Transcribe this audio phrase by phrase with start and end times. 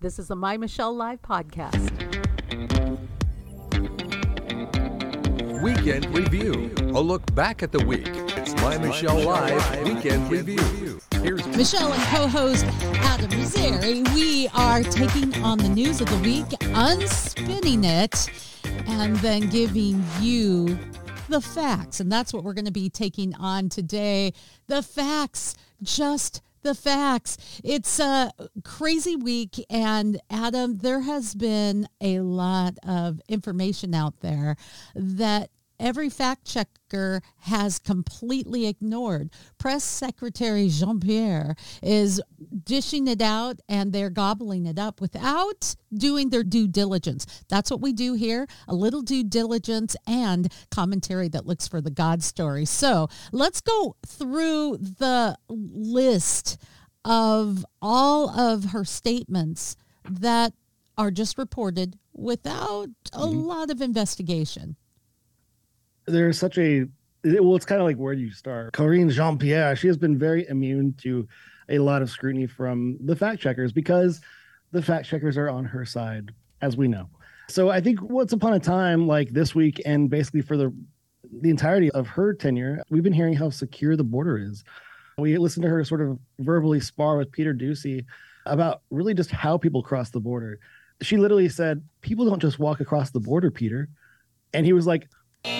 [0.00, 1.90] This is the My Michelle Live podcast.
[5.60, 6.72] Weekend Review.
[6.96, 8.06] A look back at the week.
[8.06, 11.00] It's My Michelle Live Weekend Review.
[11.14, 12.64] Here's Michelle and co-host
[13.02, 14.14] Adam Rizzeri.
[14.14, 16.46] We are taking on the news of the week,
[16.76, 18.30] unspinning it,
[18.86, 20.78] and then giving you
[21.28, 21.98] the facts.
[21.98, 24.32] And that's what we're going to be taking on today.
[24.68, 27.38] The facts, just the facts.
[27.64, 28.30] It's a
[28.62, 29.64] crazy week.
[29.70, 34.56] And Adam, there has been a lot of information out there
[34.94, 35.50] that
[35.80, 39.30] every fact checker has completely ignored.
[39.58, 42.20] Press Secretary Jean Pierre is
[42.64, 47.26] dishing it out and they're gobbling it up without doing their due diligence.
[47.48, 51.90] That's what we do here a little due diligence and commentary that looks for the
[51.90, 52.64] God story.
[52.64, 56.60] So let's go through the list
[57.04, 59.76] of all of her statements
[60.08, 60.52] that
[60.96, 63.38] are just reported without a Mm-hmm.
[63.40, 64.76] lot of investigation.
[66.08, 66.86] There's such a
[67.24, 68.72] well, it's kind of like where do you start.
[68.72, 71.26] Karine Jean Pierre, she has been very immune to
[71.68, 74.20] a lot of scrutiny from the fact checkers because
[74.72, 77.08] the fact checkers are on her side, as we know.
[77.48, 80.72] So I think once upon a time, like this week, and basically for the
[81.40, 84.64] the entirety of her tenure, we've been hearing how secure the border is.
[85.18, 88.04] We listened to her sort of verbally spar with Peter Doocy
[88.46, 90.58] about really just how people cross the border.
[91.02, 93.88] She literally said, "People don't just walk across the border, Peter,"
[94.54, 95.08] and he was like,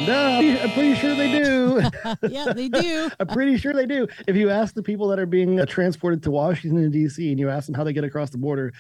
[0.07, 1.83] "No, I'm pretty sure they do.
[2.29, 3.11] yeah, they do.
[3.21, 6.23] I'm pretty sure they do." If you ask the people that are being uh, transported
[6.25, 7.31] to Washington D.C.
[7.31, 8.73] and you ask them how they get across the border,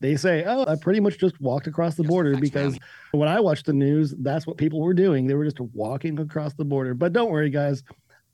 [0.00, 2.78] they say, "Oh, I pretty much just walked across the border because
[3.12, 5.26] when I watched the news, that's what people were doing.
[5.26, 7.82] They were just walking across the border." But don't worry, guys,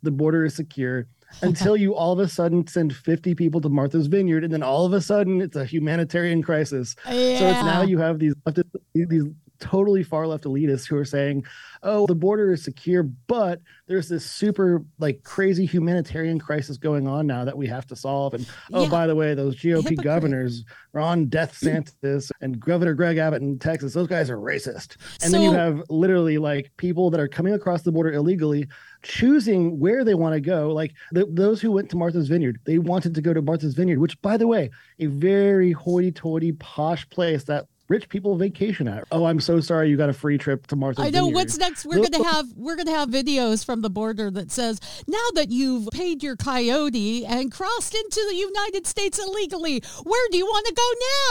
[0.03, 1.07] the border is secure
[1.43, 4.87] until you all of a sudden send 50 people to Martha's Vineyard, and then all
[4.87, 6.95] of a sudden it's a humanitarian crisis.
[7.05, 9.25] So it's now you have these leftist, these
[9.61, 11.45] totally far left elitists who are saying,
[11.83, 17.27] "Oh, the border is secure, but there's this super like crazy humanitarian crisis going on
[17.27, 18.91] now that we have to solve." And oh, Yeah.
[18.91, 20.03] by the way, those GOP Hypocrite.
[20.03, 24.97] governors, Ron DeSantis and Governor Greg Abbott in Texas, those guys are racist.
[25.23, 28.67] And then you have literally like people that are coming across the border illegally,
[29.03, 30.73] choosing where they want to go.
[30.73, 33.99] Like the, those who went to Martha's Vineyard, they wanted to go to Martha's Vineyard,
[33.99, 39.05] which, by the way, a very hoity-toity, posh place that rich people vacation at.
[39.13, 41.35] Oh, I'm so sorry you got a free trip to Martha's I know Vineyard.
[41.35, 41.85] what's next.
[41.85, 45.89] We're gonna have we're gonna have videos from the border that says now that you've
[45.93, 50.75] paid your coyote and crossed into the United States illegally, where do you want to
[50.75, 50.83] go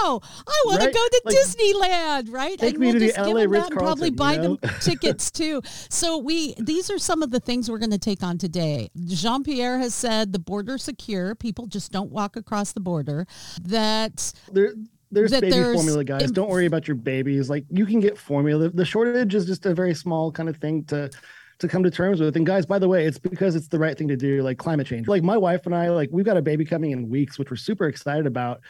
[0.04, 0.20] now?
[0.48, 0.88] I want Right?
[0.88, 2.60] to go to Like, Disneyland, right?
[2.60, 4.42] take and me we'll to the just give LA them that and probably buy you
[4.42, 5.62] them tickets too.
[5.90, 8.90] So we these are some of the things we're going to take on today.
[9.08, 11.36] Jean Pierre has said the border secure.
[11.36, 13.26] People just don't walk across the border.
[13.62, 14.74] That there
[15.14, 16.24] there's baby there's formula guys.
[16.24, 17.50] imp- don't worry about your babies.
[17.50, 18.70] Like you can get formula.
[18.70, 21.10] The shortage is just a very small kind of thing to
[21.60, 22.36] to come to terms with.
[22.36, 24.88] And guys by the way it's because it's the right thing to do like climate
[24.88, 25.08] change.
[25.08, 27.58] Like my wife and i like we've got a baby coming in weeks which we're
[27.58, 28.62] super excited about.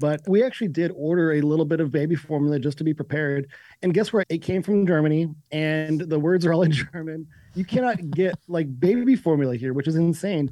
[0.00, 3.48] But we actually did order a little bit of baby formula just to be prepared.
[3.82, 4.86] And guess where it came from?
[4.86, 5.34] Germany.
[5.50, 7.26] And the words are all in german.
[7.54, 10.50] You cannot get like baby formula here which is insane.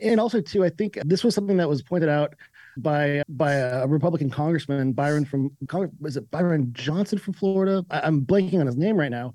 [0.00, 2.34] And also too i think this was something that was pointed out
[2.76, 5.56] by by a Republican congressman, Byron from
[6.00, 7.84] was it Byron Johnson from Florida?
[7.90, 9.32] I, I'm blanking on his name right now,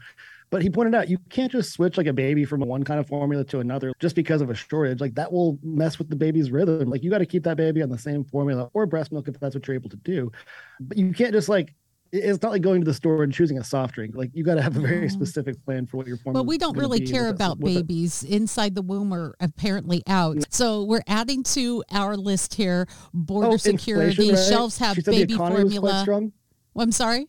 [0.50, 3.08] but he pointed out you can't just switch like a baby from one kind of
[3.08, 5.00] formula to another just because of a shortage.
[5.00, 6.90] Like that will mess with the baby's rhythm.
[6.90, 9.40] Like you got to keep that baby on the same formula or breast milk if
[9.40, 10.32] that's what you're able to do,
[10.80, 11.74] but you can't just like.
[12.12, 14.16] It- It's not like going to the store and choosing a soft drink.
[14.16, 16.44] Like you got to have a very specific plan for what your formula.
[16.44, 20.38] But we don't really care about babies inside the womb or apparently out.
[20.54, 24.30] So we're adding to our list here border Oh, security.
[24.32, 24.40] right?
[24.40, 26.02] Shelves have She said the baby formula.
[26.02, 26.32] strong.
[26.76, 27.28] I'm sorry.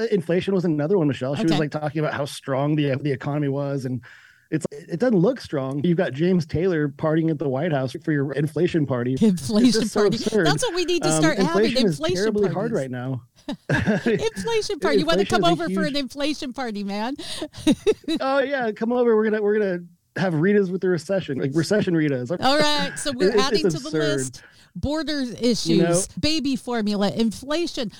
[0.00, 1.50] Uh, inflation was another one michelle she Okay.
[1.54, 4.00] was like talking about how strong the the economy was and
[4.50, 8.12] it's it doesn't look strong you've got james taylor partying at the white house for
[8.12, 10.16] your inflation party Inflation so party.
[10.16, 10.46] absurd.
[10.46, 11.76] That's what we need to Um, start having.
[11.76, 12.54] inflation is terribly parties.
[12.54, 13.22] hard right now
[14.06, 14.98] Inflation party.
[15.00, 17.16] You want to come over for an inflation party, man?
[18.20, 19.78] oh yeah come over we're gonna we're gonna
[20.16, 22.98] have Ritas with the recession like recession Ritas All right.
[22.98, 24.42] So we're It- adding to the list
[24.80, 27.90] border issues, know- baby formula, inflation,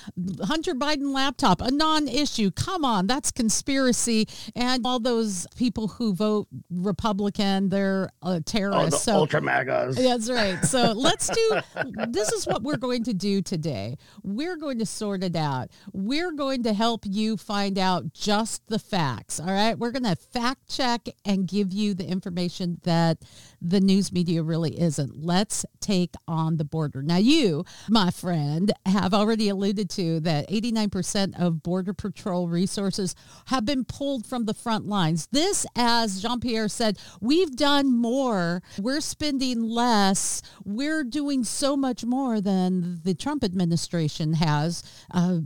[0.43, 2.51] Hunter Biden laptop, a non-issue.
[2.51, 4.27] Come on, that's conspiracy.
[4.55, 9.03] And all those people who vote Republican, they're uh, oh, the terrorists.
[9.03, 10.63] so ultra magas That's right.
[10.65, 11.59] So let's do
[12.07, 13.97] this is what we're going to do today.
[14.23, 15.69] We're going to sort it out.
[15.93, 19.39] We're going to help you find out just the facts.
[19.39, 19.77] All right.
[19.77, 23.19] We're going to fact check and give you the information that
[23.61, 25.23] the news media really isn't.
[25.23, 27.01] Let's take on the border.
[27.01, 33.15] Now, you, my friend, have already alluded to that 89% of Border Patrol resources
[33.47, 35.27] have been pulled from the front lines.
[35.31, 42.05] This, as Jean Pierre said, we've done more, we're spending less, we're doing so much
[42.05, 44.83] more than the Trump administration has.
[45.11, 45.39] Uh,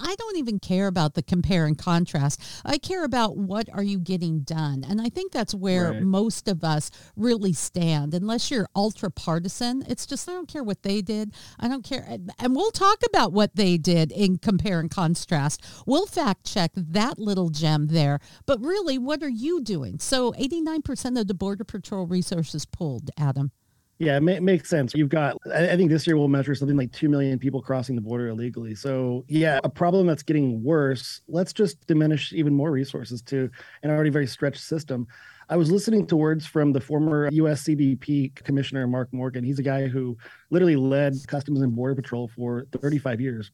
[0.00, 2.40] I don't even care about the compare and contrast.
[2.64, 4.84] I care about what are you getting done.
[4.88, 6.02] And I think that's where Right.
[6.02, 8.14] most of us really stand.
[8.14, 11.32] Unless you're ultra partisan, it's just I don't care what they did.
[11.58, 12.04] I don't care.
[12.08, 15.62] And and we'll talk about what they did in compare and contrast.
[15.86, 18.20] We'll fact check that little gem there.
[18.46, 19.98] But really, what are you doing?
[19.98, 23.50] So 89% of the Border Patrol resources pulled, Adam.
[23.98, 24.94] Yeah, it ma- makes sense.
[24.94, 27.96] You've got, I I think this year we'll measure something like 2 million people crossing
[27.96, 28.74] the border illegally.
[28.76, 31.20] So, yeah, a problem that's getting worse.
[31.26, 33.50] Let's just diminish even more resources to
[33.82, 35.06] an already very stretched system.
[35.48, 39.42] I was listening to words from the former US CBP Commissioner, Mark Morgan.
[39.42, 40.16] He's a guy who
[40.50, 43.50] literally led Customs and Border Patrol for 35 years.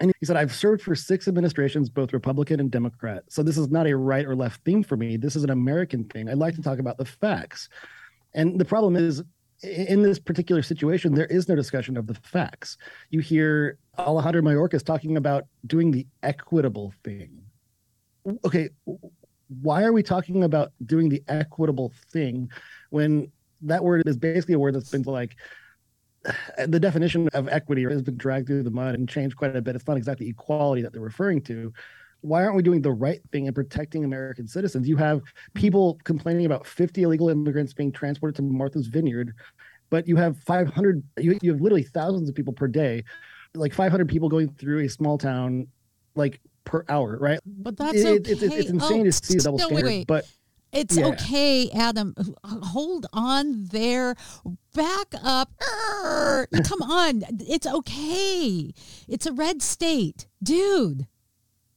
[0.00, 3.24] And he said, I've served for six administrations, both Republican and Democrat.
[3.28, 5.16] So this is not a right or left thing for me.
[5.16, 6.28] This is an American thing.
[6.28, 7.68] I'd like to talk about the facts.
[8.34, 9.24] And the problem is, i-
[9.62, 12.76] in this particular situation, there is no discussion of the facts.
[13.10, 17.42] You hear Alejandro Mayorkas talking about doing the equitable thing.
[18.44, 18.70] Okay,
[19.60, 22.50] why are we talking about doing the equitable thing
[22.90, 23.30] when
[23.62, 25.36] that word is basically a word that's been like
[26.66, 29.76] the definition of equity has been dragged through the mud and changed quite a bit.
[29.76, 31.72] It's not exactly equality that they're referring to.
[32.24, 34.88] Why aren't we doing the right thing and protecting American citizens?
[34.88, 35.20] You have
[35.52, 39.34] people complaining about 50 illegal immigrants being transported to Martha's Vineyard,
[39.90, 43.04] but you have 500, you, you have literally thousands of people per day,
[43.54, 45.66] like 500 people going through a small town,
[46.14, 47.38] like per hour, right?
[47.44, 48.32] But that's It- okay.
[48.32, 50.06] it's, it's, it's oh, insane Oh, to see a double no, standard, wait.
[50.06, 50.24] but
[50.72, 51.08] It's Yeah.
[51.08, 52.14] okay, Adam.
[52.42, 54.16] Hold on there.
[54.74, 55.50] Back up.
[55.60, 57.22] Come on.
[57.38, 58.72] It's okay.
[59.06, 60.26] It's a red state.
[60.42, 61.06] Dude.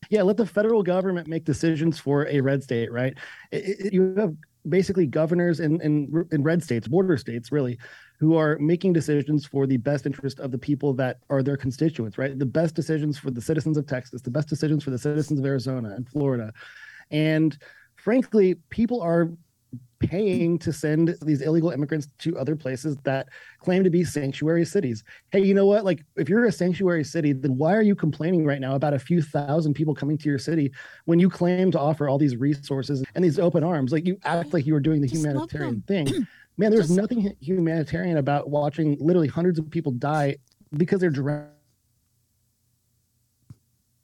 [0.10, 3.14] Yeah let the federal government make decisions for a red state right?
[3.52, 4.34] It- it- you have
[4.68, 7.78] basically governors in, in in red states border states really
[8.20, 12.18] who are making decisions for the best interest of the people that are their constituents
[12.18, 12.38] right?
[12.38, 15.46] The best decisions for the citizens of texas the best decisions for the citizens of
[15.46, 16.52] arizona and florida.
[17.12, 17.58] And
[17.96, 19.32] frankly people are
[20.00, 23.28] paying to send these illegal immigrants to other places that
[23.60, 25.04] claim to be sanctuary cities.
[25.32, 25.86] Hey, you know what?
[25.86, 29.00] Like, if you're a sanctuary city, then why are you complaining right now about a
[29.00, 30.72] few thousand people coming to your city
[31.06, 33.92] when you claim to offer all these resources and these open arms?
[33.92, 36.08] Like, you act like you were doing the Just humanitarian thing.
[36.58, 40.38] Man, there's Just- nothing humanitarian about watching literally hundreds of people die
[40.76, 41.50] because they're drowned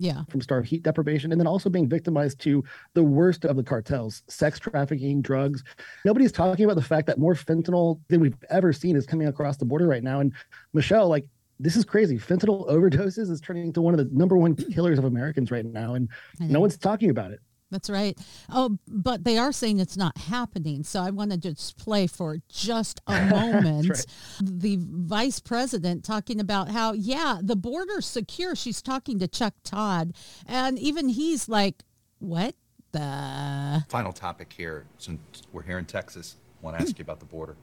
[0.04, 0.24] Yeah.
[0.30, 2.62] from starve heat deprivation and then also being victimized to
[2.94, 5.64] the worst of the cartels sex trafficking drugs.
[6.04, 9.56] Nobody's talking about the fact that more fentanyl than we've ever seen is coming across
[9.56, 10.20] the border right now.
[10.20, 10.34] And
[10.74, 11.26] michelle like
[11.60, 12.18] this is crazy.
[12.18, 15.94] Fentanyl overdoses is turning into one of the number one killers of americans right now
[15.94, 16.10] and
[16.40, 17.40] no one's talking about it
[17.74, 18.16] That's right.
[18.50, 20.84] Oh, but they are saying it's not happening.
[20.84, 23.90] So I want to just play for just a moment.
[23.90, 24.06] right.
[24.40, 28.56] The vice president talking about how, yeah, the border's secure.
[28.56, 30.14] She's talking to Chuck Todd.
[30.46, 31.84] And even he's like,
[32.20, 32.54] what
[32.92, 33.84] the?
[33.90, 35.20] Final topic here, since
[35.52, 37.56] we're here in Texas, I want to ask you about the border.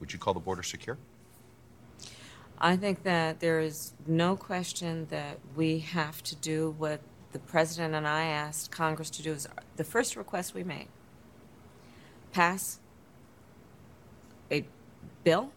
[0.00, 0.98] Would you call the border secure?
[2.58, 7.00] I think that there is no question that we have to do what
[7.36, 10.88] the president and I asked Congress to do is the first request we made.
[12.32, 12.78] Pass
[14.50, 14.64] a
[15.22, 15.52] bill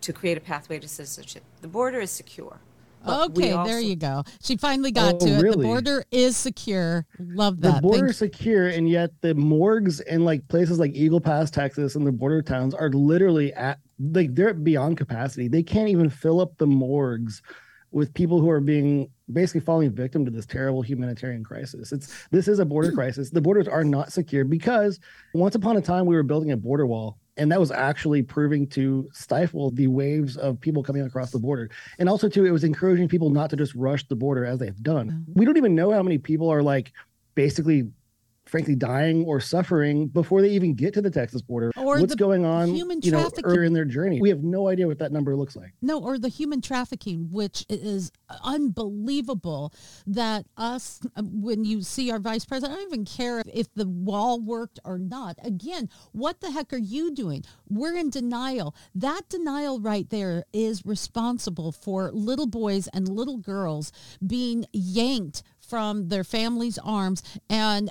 [0.00, 1.42] to create a pathway to citizenship.
[1.60, 2.58] The border is secure.
[3.04, 4.24] but we Okay, there you go.
[4.42, 5.52] She finally got Oh, to it.
[5.52, 7.04] The border is secure.
[7.18, 7.76] Love that.
[7.76, 11.50] the border Thank- is secure and yet the morgues in like places like eagle pass
[11.50, 16.08] texas and the border towns are literally at like they're beyond capacity they can't even
[16.08, 17.42] fill up the morgues
[17.90, 21.92] with people who are being basically falling victim to this terrible humanitarian crisis.
[21.92, 22.96] It's this is a border hmm.
[22.96, 23.30] crisis.
[23.30, 25.00] The borders are not secure because
[25.34, 28.66] once upon a time we were building a border wall and that was actually proving
[28.66, 31.70] to stifle the waves of people coming across the border.
[31.98, 34.82] And also too it was encouraging people not to just rush the border as they've
[34.82, 35.08] done.
[35.08, 35.32] Hmm.
[35.34, 36.92] We don't even know how many people are like
[37.34, 37.88] basically
[38.48, 41.70] frankly dying or suffering before they even get to the Texas border.
[41.76, 44.20] Or What's going on, human you know, earlier in their journey?
[44.20, 45.72] We have no idea what that number looks like.
[45.82, 48.10] No, or the human trafficking, which is
[48.42, 49.72] unbelievable
[50.06, 53.86] that us, um, when you see our vice president, I don't even care if the
[53.86, 55.36] wall worked or not.
[55.42, 57.44] Again, what the heck are you doing?
[57.68, 58.74] We're in denial.
[58.94, 63.92] That denial right there is responsible for little boys and little girls
[64.26, 67.90] being yanked from their families' arms and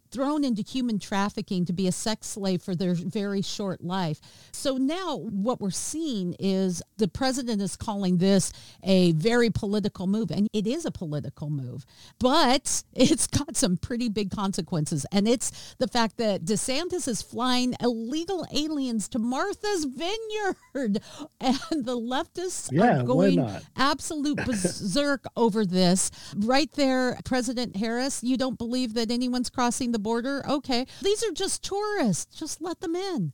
[0.11, 4.19] thrown into human trafficking to be a sex slave for their very short life.
[4.51, 8.51] So now what we're seeing is the president is calling this
[8.83, 11.85] a very political move, and it is a political move,
[12.19, 15.05] but it's got some pretty big consequences.
[15.11, 21.01] And it's the fact that DeSantis is flying illegal aliens to Martha's Vineyard,
[21.39, 26.11] and the leftists Yeah, are going absolute berserk over this.
[26.35, 30.43] Right there, President Harris, you don't believe that anyone's crossing the border?
[30.47, 30.85] Okay.
[31.01, 32.37] These are just tourists.
[32.37, 33.33] Just let them in.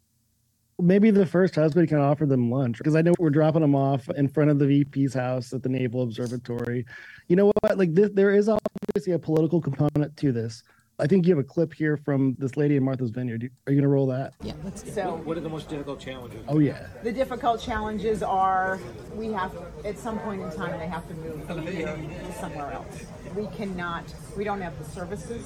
[0.79, 4.07] Maybe the first husband can offer them lunch because I know we're dropping them off
[4.15, 6.85] in front of the VP's house at the Naval Observatory.
[7.27, 7.79] You know what?
[7.79, 10.61] Like this, there is obviously a political component to this.
[10.99, 13.51] I think you have a clip here from this lady in Martha's Vineyard.
[13.67, 14.33] Are you going to roll that?
[14.41, 14.89] Yeah, let's do.
[14.89, 16.43] So What are the most difficult challenges?
[16.47, 16.87] Oh yeah.
[17.03, 18.79] the difficult challenges are
[19.13, 22.71] we have at some point in time they have to move from here to somewhere
[22.71, 23.05] else.
[23.35, 24.11] We cannot.
[24.35, 25.45] We don't have the services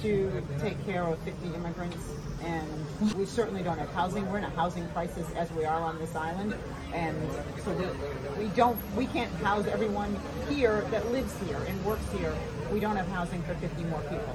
[0.00, 1.98] to take care of 50 immigrants,
[2.42, 4.30] and we certainly don't have housing.
[4.32, 6.54] We're in a housing crisis as we are on this island,
[6.94, 7.14] and
[7.62, 8.78] so we, we don't.
[8.96, 10.18] We can't house everyone
[10.48, 12.34] here that lives here and works here.
[12.72, 14.34] We don't have housing for 50 more people.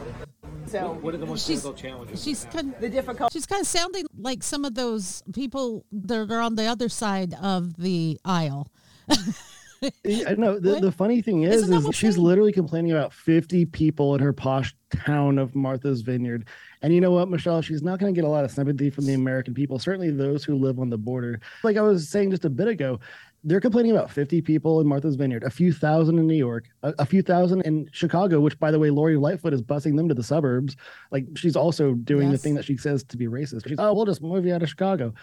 [0.68, 2.24] So What are the most She's- difficult challenges?
[2.24, 3.32] She's kind the difficult.
[3.34, 7.34] She's kind of sounding like some of those people that are on the other side
[7.42, 8.68] of the aisle.
[10.06, 10.60] I know.
[10.60, 10.82] The, What?
[10.82, 14.16] the funny thing is, Isn't that is what she's they- literally complaining about 50 people
[14.16, 16.48] in her posh town of Martha's Vineyard.
[16.82, 17.62] And you know what, Michelle?
[17.62, 20.44] She's not going to get a lot of sympathy from the American people, certainly those
[20.46, 21.42] who live on the border.
[21.64, 23.00] Like I was saying just a bit ago,
[23.44, 26.94] they're complaining about 50 people in Martha's Vineyard, a few thousand in New York, a,
[27.00, 30.14] a few thousand in Chicago, which, by the way, Lori Lightfoot is busing them to
[30.14, 30.76] the suburbs.
[31.12, 33.68] Like she's also doing the thing that she says to be racist.
[33.68, 35.14] She's, oh, we'll just move you out of Chicago.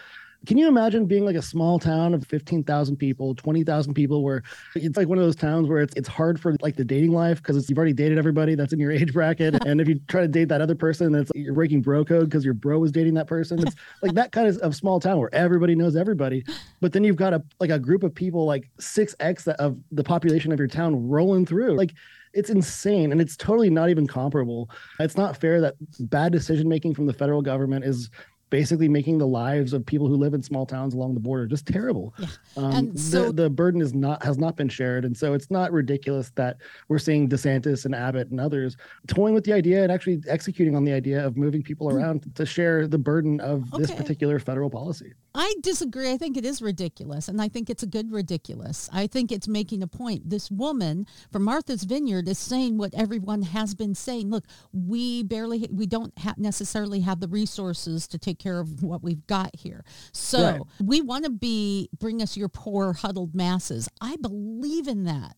[0.47, 4.43] Can you imagine being like a small town of 15,000 people, 20,000 people where
[4.75, 7.43] it's like one of those towns where it's, it's hard for like the dating life
[7.43, 9.63] because you've already dated everybody that's in your age bracket.
[9.67, 12.25] and if you try to date that other person, it's like you're breaking bro code
[12.25, 13.59] because your bro was dating that person.
[13.61, 16.45] It's like that kind of, of small town where everybody knows everybody.
[16.81, 20.53] But then you've got a like a group of people like 6x of the population
[20.53, 21.77] of your town rolling through.
[21.77, 21.93] Like
[22.33, 24.71] it's insane and it's totally not even comparable.
[24.99, 28.11] It's not fair that bad decision making from the federal government is
[28.51, 31.67] basically making the lives of people who live in small towns along the border just
[31.67, 32.13] terrible.
[32.57, 35.51] Um, And so- the, the burden is not has not been shared, and so it's
[35.51, 38.77] not ridiculous that we're seeing DeSantis and Abbott and others
[39.07, 42.45] toying with the idea and actually executing on the idea of moving people around to
[42.45, 43.97] share the burden of this Hmm.
[43.97, 45.13] Particular federal policy.
[45.35, 46.11] I disagree.
[46.11, 48.89] I think it is ridiculous, and I think it's a good ridiculous.
[48.93, 50.29] I think it's making a point.
[50.29, 54.31] This woman from Martha's Vineyard is saying what everyone has been saying.
[54.31, 59.03] Look, we barely, we don't ha- necessarily have the resources to take care of what
[59.05, 59.85] we've got here.
[60.13, 60.61] So Right.
[60.81, 63.89] we want to be bring us your poor huddled masses.
[64.01, 65.37] I believe in that.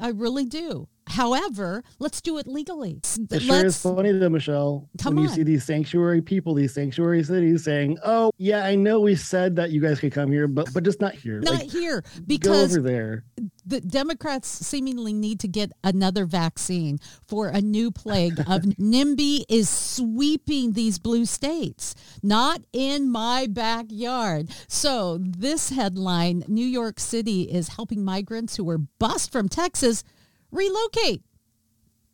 [0.00, 0.88] I really do.
[1.08, 3.00] However, let's do it legally.
[3.30, 5.36] It sure is funny though, Michelle, Come when you on.
[5.36, 9.70] see these sanctuary people, these sanctuary cities saying, "Oh, yeah, I know we said that
[9.70, 11.40] you guys could come here, but but just not here.
[11.40, 13.24] Not Like, here go because over there."
[13.66, 19.68] the Democrats seemingly need to get another vaccine for a new plague of NIMBY is
[19.68, 24.48] sweeping these blue states, not in my backyard.
[24.68, 30.02] So this headline, New York City is helping migrants who were bused from Texas
[30.50, 31.22] relocate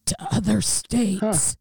[0.06, 1.56] to other states.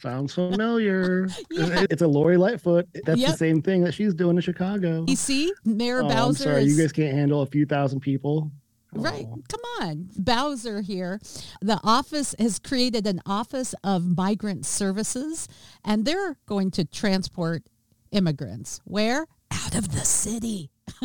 [0.00, 1.28] Sounds familiar.
[1.50, 2.88] It's a Lori Lightfoot.
[3.04, 3.30] That's Yep.
[3.32, 5.04] the same thing that she's doing in Chicago.
[5.06, 8.00] You see, Mayor Oh, I'm Bowser sorry, is you guys can't handle a few thousand
[8.00, 8.50] people.
[8.92, 9.26] Right.
[9.28, 9.38] Oh.
[9.48, 10.08] Come on.
[10.16, 11.20] Bowser here.
[11.60, 15.48] The office has created an office of migrant services,
[15.84, 17.64] and they're going to transport
[18.12, 18.80] immigrants.
[18.84, 19.26] Where?
[19.50, 20.70] Out of the city.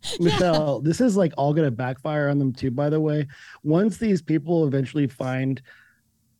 [0.20, 3.26] Michelle, this is like all going to backfire on them too, by the way.
[3.62, 5.60] Once these people eventually find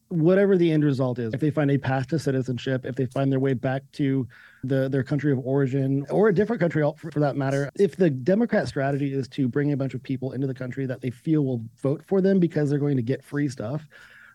[0.08, 3.30] whatever the end result is, if they find a path to citizenship, if they find
[3.30, 4.26] their way back to
[4.64, 8.10] the their country of origin or a different country for, for that matter, if the
[8.10, 11.44] Democrat strategy is to bring a bunch of people into the country that they feel
[11.44, 13.86] will vote for them because they're going to get free stuff,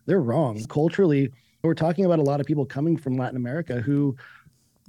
[0.05, 0.63] they're wrong.
[0.65, 1.31] Culturally,
[1.63, 4.15] we're talking about a lot of people coming from Latin America who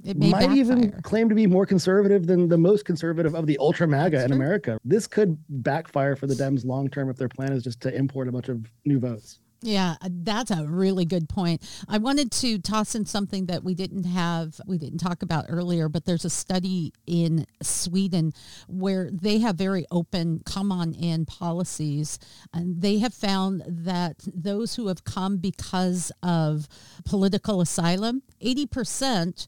[0.05, 0.57] It may might backfire.
[0.57, 4.31] even claim to be more conservative than the most conservative of the ultra MAGA in.
[4.31, 4.77] America.
[4.85, 8.27] This could backfire for the Dems long term if their plan is just to import
[8.27, 9.39] a bunch of new votes.
[9.61, 11.67] Yeah, uh, that's a really good point.
[11.87, 15.89] I wanted to toss in something that we didn't have, we didn't talk about earlier,
[15.89, 18.33] but there's a study in Sweden
[18.67, 22.19] where they have very open come on in policies.
[22.53, 26.67] And they have found that those who have come because of
[27.03, 29.47] political asylum, 80%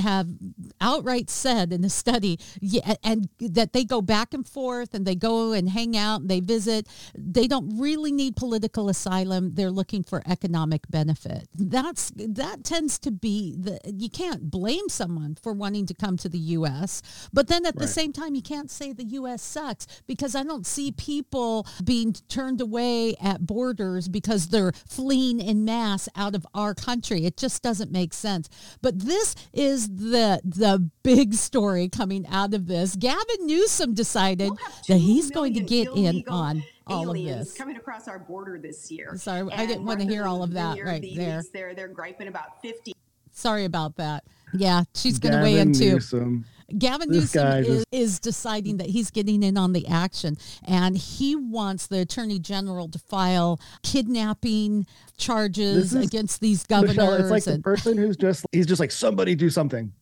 [0.00, 0.28] have
[0.80, 5.14] outright said in the study yeah, and that they go back and forth and they
[5.14, 6.86] go and hang out and they visit.
[7.16, 9.54] They don't really need political asylum.
[9.54, 11.48] They're looking for economic benefit.
[11.54, 16.28] That's that tends to be the you can't blame someone for wanting to come to
[16.28, 20.34] the US but then at the same time you can't say the US sucks because
[20.34, 26.34] I don't see people being turned away at borders because they're fleeing in mass out
[26.34, 27.24] of our country.
[27.24, 28.48] It just doesn't make sense.
[28.82, 34.58] But this is the the big story coming out of this Gavin Newsom decided We'll
[34.88, 38.90] that he's going to get in on all of this coming across our border this
[38.90, 39.16] year.
[39.16, 41.42] Sorry, I didn't wanna hear all of that right the there.
[41.52, 42.94] They're they're griping about fifty.
[43.32, 44.24] sorry about that
[44.54, 46.44] yeah she's going to weigh in too Newsom.
[46.76, 51.34] Gavin This Newsom is, is deciding that he's getting in on the action and he
[51.34, 56.96] wants the attorney general to file kidnapping charges is- against these governors.
[56.96, 59.92] Michelle, it's like the person who's just he's just like somebody do something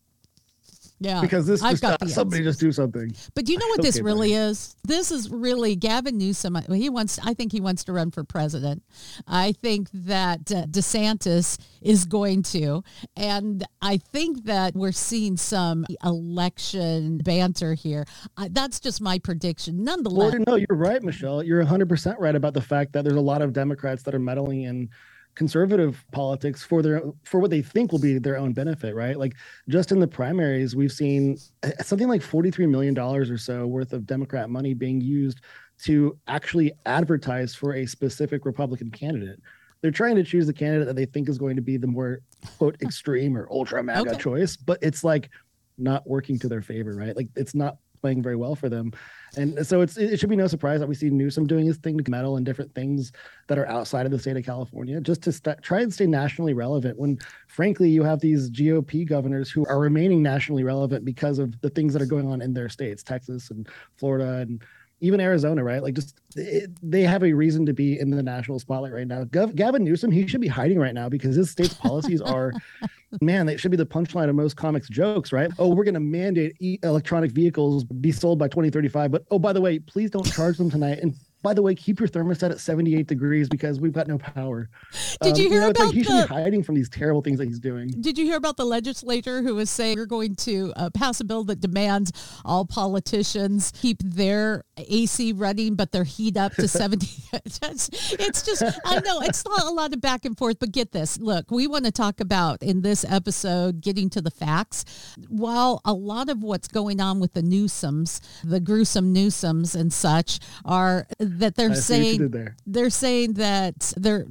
[0.99, 2.55] yeah, because this I've just got somebody answers.
[2.55, 3.15] just do something.
[3.35, 4.77] But do you know what this Okay, really is?
[4.85, 6.57] This is really Gavin Newsom.
[6.73, 7.19] He wants.
[7.25, 8.83] I think he wants to run for president.
[9.27, 12.83] I think that uh, DeSantis is going to,
[13.17, 18.07] and I think that we're seeing some election banter here.
[18.37, 19.85] Uh, that's just my prediction.
[19.85, 21.43] Nonetheless, Well, no, you're right, Michelle.
[21.43, 24.63] You're 100% right about the fact that there's a lot of Democrats that are meddling
[24.63, 24.89] in
[25.37, 29.19] conservative politics for their for what they think will be their own benefit, right?
[29.19, 29.35] Like
[29.69, 33.93] just in the primaries, we've seen uh, something like 43 million dollars or so worth
[33.93, 35.43] of Democrat money being used
[35.85, 39.39] to actually advertise for a specific Republican candidate.
[39.83, 42.21] They're trying to choose the candidate that they think is going to be the more
[42.59, 44.19] quote extreme or ultra MAGA Okay.
[44.19, 45.31] choice, but it's like
[45.79, 47.15] not working to their favor, right?
[47.15, 47.77] Like it's not
[48.07, 48.93] playing very well for them.
[49.37, 51.99] And so it's it should be no surprise that we see Newsom doing his thing
[51.99, 53.11] to meddle in different things
[53.49, 56.55] that are outside of the state of California, just to st- try and stay nationally
[56.55, 56.97] relevant.
[56.97, 61.71] When frankly, you have these GOP governors who are remaining nationally relevant because of the
[61.71, 64.63] things that are going on in their states, Texas and Florida and
[65.01, 65.83] even Arizona, right?
[65.83, 69.25] Like just it, they have a reason to be in the national spotlight right now.
[69.25, 72.53] Gov- Gavin Newsom, he should be hiding right now because his state's policies are,
[73.21, 75.51] man, they should be the punchline of most comics jokes, right?
[75.59, 79.53] Oh, we're going to mandate e- electronic vehicles be sold by 2035, but oh, by
[79.53, 81.01] the way, please don't charge them tonight.
[81.01, 81.15] And
[81.47, 84.69] by the way, keep your thermostat at 78 degrees because we've got no power.
[85.23, 87.23] Did you hear know, it's like about he should the- be hiding from these terrible
[87.23, 87.87] things that he's doing.
[88.01, 91.25] Did you hear about the legislator who was saying we're going to uh, pass a
[91.25, 92.11] bill that demands
[92.45, 97.07] all politicians keep their AC running, but their heat up to 70?
[97.33, 97.61] it's
[98.19, 101.17] it's just, I know it's not a lot of back and forth, but get this.
[101.21, 104.85] Look, we want to talk about in this episode getting to the facts.
[105.29, 110.41] While a lot of what's going on with the Newsoms, the gruesome Newsoms and such,
[110.65, 111.07] are
[111.39, 112.57] that they're I see what you saying there.
[112.67, 114.27] they're saying that they're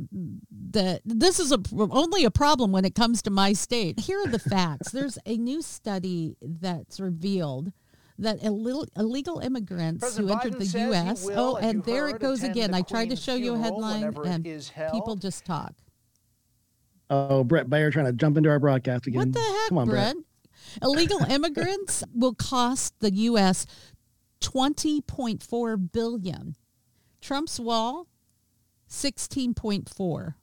[0.71, 3.99] that this is a only a problem when it comes to my state.
[3.99, 4.91] Here are the facts.
[4.91, 7.71] There's a new study that's revealed
[8.17, 11.25] that illegal, illegal immigrants President who entered Biden the U.S.
[11.25, 12.73] will, oh, and there heard, it goes again.
[12.73, 14.43] I tried to show you a headline, and
[14.91, 15.73] people just talk.
[17.09, 19.19] Oh, Bret Baier trying to jump into our broadcast again.
[19.19, 20.15] What the heck, Come on, Brett?
[20.81, 23.65] Illegal immigrants will cost the U.S.
[24.39, 26.55] twenty point four billion.
[27.25, 28.05] Trump's wall,
[28.87, 30.35] sixteen point four.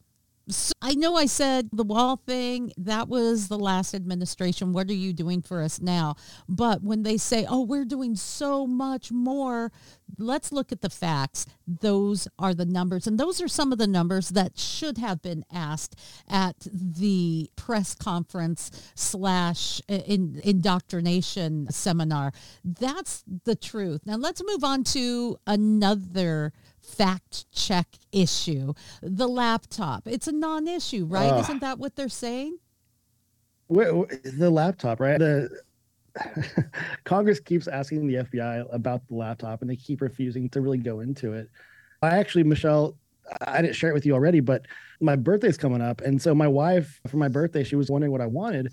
[0.49, 4.73] So I know I said the wall thing, that was the last administration.
[4.73, 6.17] What are you doing for us now?
[6.49, 9.71] But when they say, oh, we're doing so much more,
[10.17, 11.45] let's look at the facts.
[11.65, 13.07] Those are the numbers.
[13.07, 17.95] And those are some of the numbers that should have been asked at the press
[17.95, 22.33] conference slash uh, in, indoctrination seminar.
[22.65, 24.01] That's the truth.
[24.05, 26.51] Now let's move on to another
[26.83, 28.73] fact check issue.
[29.01, 30.07] The laptop.
[30.07, 31.31] It's a non-issue, right?
[31.31, 31.41] Ugh.
[31.41, 32.57] Isn't that what they're saying?
[33.69, 35.17] The laptop, right?
[35.17, 35.49] The
[37.05, 40.99] Congress keeps asking the FBI about the laptop, and they keep refusing to really go
[40.99, 41.49] into it.
[42.01, 42.95] I actually, Michelle,
[43.47, 44.65] I didn't share it with you already, but
[44.99, 48.21] my birthday's coming up, and so my wife, for my birthday, she was wondering what
[48.21, 48.71] I wanted,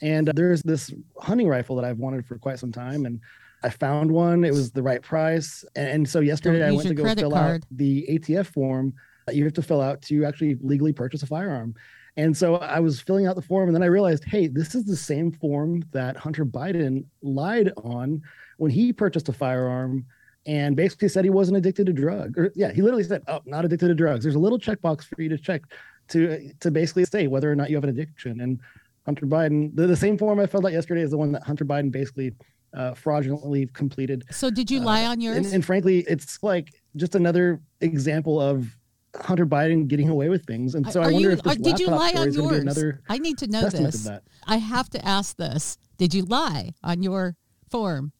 [0.00, 3.20] and uh, there's this hunting rifle that I've wanted for quite some time, and
[3.62, 4.44] I found one.
[4.44, 7.62] It was the right price, and, and so yesterday I went to go fill card.
[7.62, 8.94] out the ATF form
[9.26, 11.74] that you have to fill out to actually legally purchase a firearm.
[12.16, 14.84] And so I was filling out the form, and then I realized, hey, this is
[14.84, 18.20] the same form that Hunter Biden lied on
[18.58, 20.04] when he purchased a firearm
[20.44, 22.36] and basically said he wasn't addicted to drugs.
[22.36, 25.22] Or yeah, he literally said, "Oh, not addicted to drugs." There's a little checkbox for
[25.22, 25.62] you to check
[26.08, 28.40] to to basically say whether or not you have an addiction.
[28.40, 28.58] And
[29.06, 31.64] Hunter Biden, the, the same form I filled out yesterday is the one that Hunter
[31.64, 32.34] Biden basically
[32.74, 34.24] uh, fraudulently completed.
[34.30, 35.36] So did you lie on yours?
[35.36, 38.66] And, and frankly, it's like just another example of
[39.14, 40.74] Hunter Biden getting away with things.
[40.74, 42.54] And so I Are wonder you, if this did you lie on is going to
[42.54, 42.62] be yours?
[42.62, 44.08] another I need to know this.
[44.46, 45.76] I have to ask this.
[45.98, 47.36] Did you lie on your
[47.70, 48.12] form?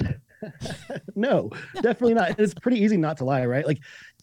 [1.16, 2.38] No, definitely not.
[2.38, 3.66] It's pretty easy not to lie, right?
[3.66, 3.78] Like,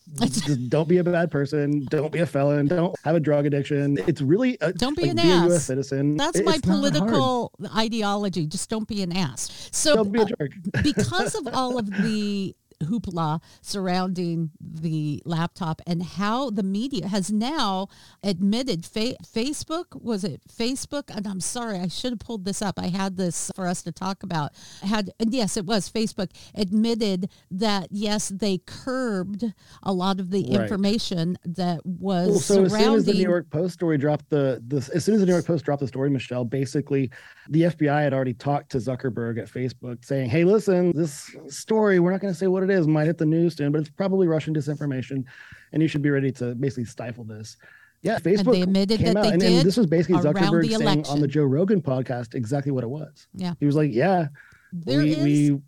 [0.70, 1.86] don't be a bad person.
[1.90, 2.68] Don't be a felon.
[2.68, 3.98] Don't have a drug addiction.
[4.08, 5.50] It's really a, Don't be like, an be a ass.
[5.50, 5.66] U.S.
[5.66, 6.18] citizen.
[6.18, 6.94] That's It- my it's not hard.
[6.94, 8.46] political ideology.
[8.48, 9.70] Just don't be an ass.
[9.72, 16.04] So Don't be a uh, because of all of the hoopla surrounding the laptop and
[16.04, 17.88] how the media has now
[18.24, 21.04] admitted fa- Facebook was it Facebook?
[21.16, 22.80] And I'm sorry I should have pulled this up.
[22.80, 24.52] I had this for us to talk about.
[24.82, 30.44] Had and yes it was Facebook admitted that yes they curbed a lot of the
[30.44, 30.62] Right.
[30.62, 34.62] information that was Well, so as soon as the New York Post story dropped the,
[34.68, 37.10] the as soon as the New York Post dropped the story, Michelle, basically
[37.50, 42.12] the FBI had already talked to Zuckerberg at Facebook saying, Hey, listen, this story, we're
[42.12, 44.28] not going to say what it is, might hit the news soon, but it's probably
[44.28, 45.24] Russian disinformation,
[45.72, 47.58] and you should be ready to basically stifle this.
[48.02, 50.70] Yeah, Facebook they admitted came that out, they and, and did this was basically Zuckerberg
[50.78, 53.28] saying on the Joe Rogan podcast exactly what it was.
[53.34, 53.54] Yeah.
[53.62, 54.28] He was like, Yeah,
[54.74, 55.62] There we, is- we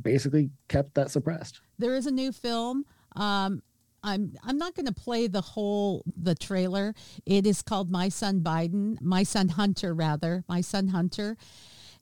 [0.00, 1.60] basically kept that suppressed.
[1.78, 2.86] there is a new film.
[3.14, 3.62] Um,
[4.04, 6.94] I'm I'm not going to play the whole the trailer.
[7.26, 11.36] It is called My Son Biden, My Son Hunter rather, My Son Hunter.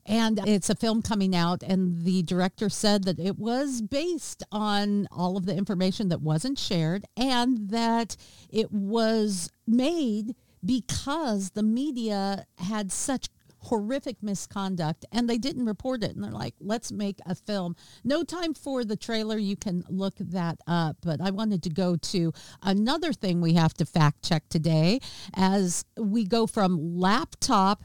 [0.05, 5.07] And it's a film coming out, and the director said that it was based on
[5.11, 8.17] all of the information that wasn't shared and that
[8.49, 13.29] it was made because the media had such
[13.65, 16.15] horrific misconduct and they didn't report it.
[16.15, 17.75] And they're like let's make a film.
[18.03, 19.37] No time for the trailer.
[19.37, 20.97] You can look that up.
[21.01, 22.33] But i wanted to go to
[22.63, 24.99] another thing we have to fact check today
[25.35, 27.83] as we go from laptop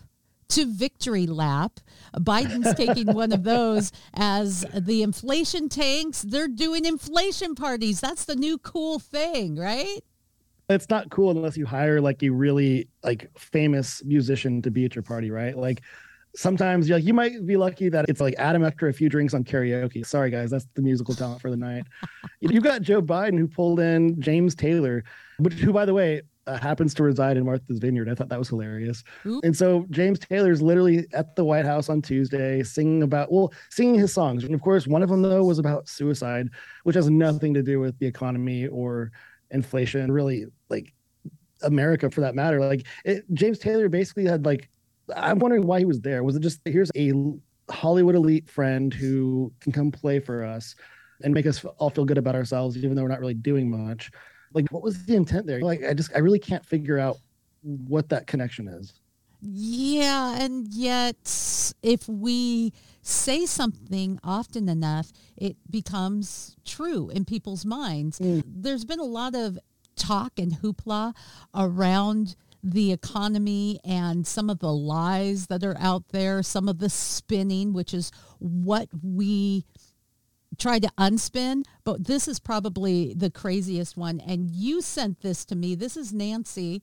[0.51, 1.81] to victory lap.
[2.17, 6.23] Biden's taking one of those as the inflation tanks.
[6.23, 8.01] They're doing inflation parties.
[8.01, 10.01] That's the new cool thing, right?
[10.69, 14.95] it's not cool unless you hire like a really like famous musician to be at
[14.95, 15.57] your party, right?
[15.57, 15.83] Like
[16.35, 19.45] sometimes like you might be lucky that it's like Adam after a few drinks on
[19.45, 20.05] karaoke.
[20.05, 21.85] Sorry guys, that's the musical talent for the night.
[22.41, 25.05] you got Joe Biden who pulled in James Taylor,
[25.39, 28.09] which who by the way uh, happens to reside in Martha's Vineyard.
[28.09, 29.03] I thought that was hilarious.
[29.27, 29.45] Oop.
[29.45, 33.97] And so James Taylor's literally at the White House on Tuesday singing about well, singing
[33.97, 34.45] his songs.
[34.45, 36.49] And of course, one of them though was about suicide,
[36.85, 39.11] which has nothing to do with the economy or
[39.51, 40.93] inflation, really like
[41.63, 42.61] America for that matter.
[42.61, 44.69] Like it, James Taylor basically had like,
[45.15, 46.23] I'm wondering why he was there.
[46.23, 47.13] Was it just here's a
[47.71, 50.75] Hollywood elite friend who can come play for us
[51.23, 54.11] and make us all feel good about ourselves, even though we're not really doing much?
[54.57, 55.61] Like, what was the intent there?
[55.61, 57.19] Like, I just, I really can't figure out
[57.63, 58.95] what that connection is.
[59.43, 68.19] Yeah, and yet if we say something often enough, it becomes true in people's minds.
[68.19, 68.45] Mm.
[68.47, 69.59] There's been a lot of
[69.95, 71.15] talk and hoopla
[71.55, 76.89] around the economy and some of the lies that are out there, some of the
[76.89, 79.67] spinning, which is what we
[80.59, 84.21] try to unspin, but this is probably the craziest one.
[84.21, 85.75] And you sent this to me.
[85.75, 86.83] This is Nancy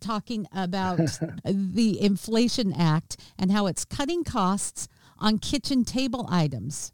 [0.00, 0.98] talking about
[1.44, 6.92] the Inflation Act and how it's cutting costs on kitchen table items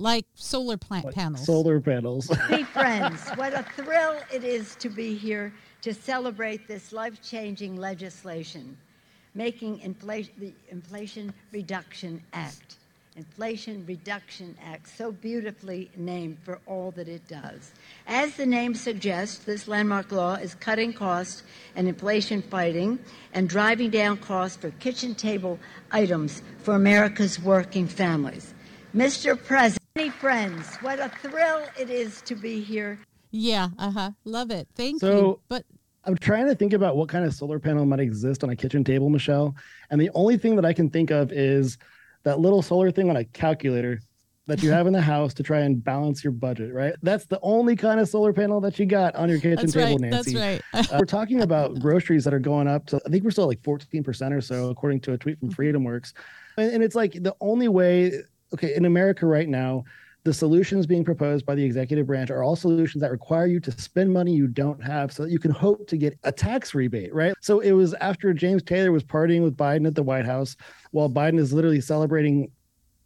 [0.00, 1.44] like solar plant panels.
[1.44, 2.30] Solar panels.
[2.48, 7.76] Hey, friends, what a thrill it is to be here to celebrate this life changing
[7.76, 8.76] legislation,
[9.34, 12.76] making inflation, the Inflation Reduction Act.
[13.16, 17.72] Inflation Reduction Act, so beautifully named for all that it does.
[18.06, 21.42] As the name suggests, this landmark law is cutting costs
[21.74, 22.98] and inflation fighting
[23.34, 25.58] and driving down costs for kitchen table
[25.90, 28.54] items for America's working families.
[28.94, 29.36] Mr.
[29.42, 32.98] President, many friends, what a thrill it is to be here
[33.30, 34.10] yeah, uh-huh.
[34.24, 34.68] Love it.
[34.74, 35.08] Thank you.
[35.08, 35.64] So- But
[36.04, 38.84] I'm trying to think about what kind of solar panel might exist on a kitchen
[38.84, 39.54] table, Michelle.
[39.90, 41.78] And the only thing that I can think of is
[42.22, 44.00] that little solar thing on a calculator
[44.46, 46.94] that you have in the house to try and balance your budget, right?
[47.02, 49.92] That's the only kind of solar panel that you got on your kitchen that's table,
[49.92, 50.10] right.
[50.10, 50.34] Nancy.
[50.34, 50.92] That's right.
[50.92, 53.62] Uh, we're talking about groceries that are going up to, I think we're still like
[53.62, 56.14] 14% or so, according to a tweet from FreedomWorks.
[56.58, 58.12] And, and it's like the only way,
[58.52, 59.84] okay, in America right now,
[60.24, 63.72] the solutions being proposed by the executive branch are all solutions that require you to
[63.72, 67.14] spend money you don't have so that you can hope to get a tax rebate,
[67.14, 67.32] right?
[67.40, 70.56] So it was after James Taylor was partying with Biden at the White House
[70.90, 72.50] while Biden is literally celebrating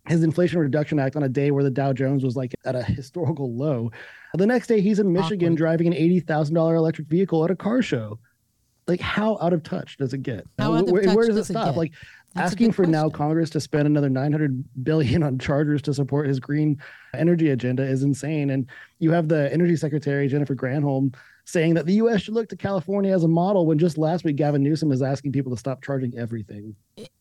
[0.08, 2.82] his Inflation Reduction Act on a day where the Dow Jones was like at a
[2.82, 3.90] historical low.
[4.34, 8.18] The next day, he's in Michigan driving an $80,000 electric vehicle at a car show.
[8.86, 10.46] Like how out of touch does it get?
[10.58, 11.66] How Where- out of where, does it does it stop?
[11.68, 11.76] get?
[11.76, 11.92] Like
[12.34, 13.08] That's asking for now.
[13.08, 16.80] Congress to spend another 900 billion on chargers to support his green
[17.16, 18.50] energy agenda is insane.
[18.50, 18.66] And
[18.98, 21.14] you have the energy secretary Jennifer Granholm
[21.46, 22.22] saying that the U.S.
[22.22, 23.66] should look to California as a model.
[23.66, 26.74] When just last week Gavin Newsom is asking people to stop charging everything.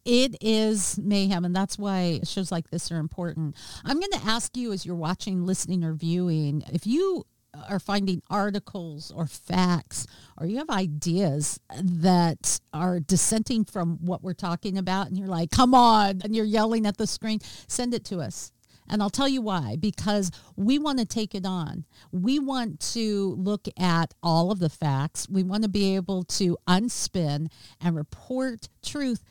[0.05, 3.55] It is mayhem, and that's why shows like this are important.
[3.85, 7.25] I'm going to ask you as you're watching, listening, or viewing, if you
[7.69, 14.33] are finding articles or facts, or you have ideas that are dissenting from what we're
[14.33, 18.05] talking about, and you're like, come on, and you're yelling at the screen, send it
[18.05, 18.51] to us.
[18.89, 21.85] And I'll tell you why, because we want to take it on.
[22.11, 25.27] We want to look at all of the facts.
[25.29, 27.47] We want to be able to unspin
[27.79, 29.23] and report truth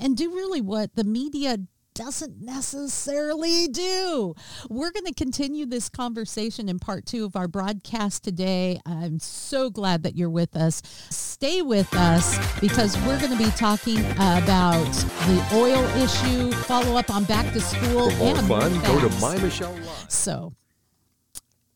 [0.00, 1.58] and do really what the media
[2.00, 4.34] doesn't necessarily do.
[4.70, 8.80] We're going to continue this conversation in part two of our broadcast today.
[8.86, 10.80] I'm so glad that you're with us.
[11.10, 14.90] Stay with us because we're going to be talking about
[15.26, 19.20] the oil issue, follow up on back to school, For more and fun, go to.
[19.20, 20.06] My Michelle Live.
[20.08, 20.54] So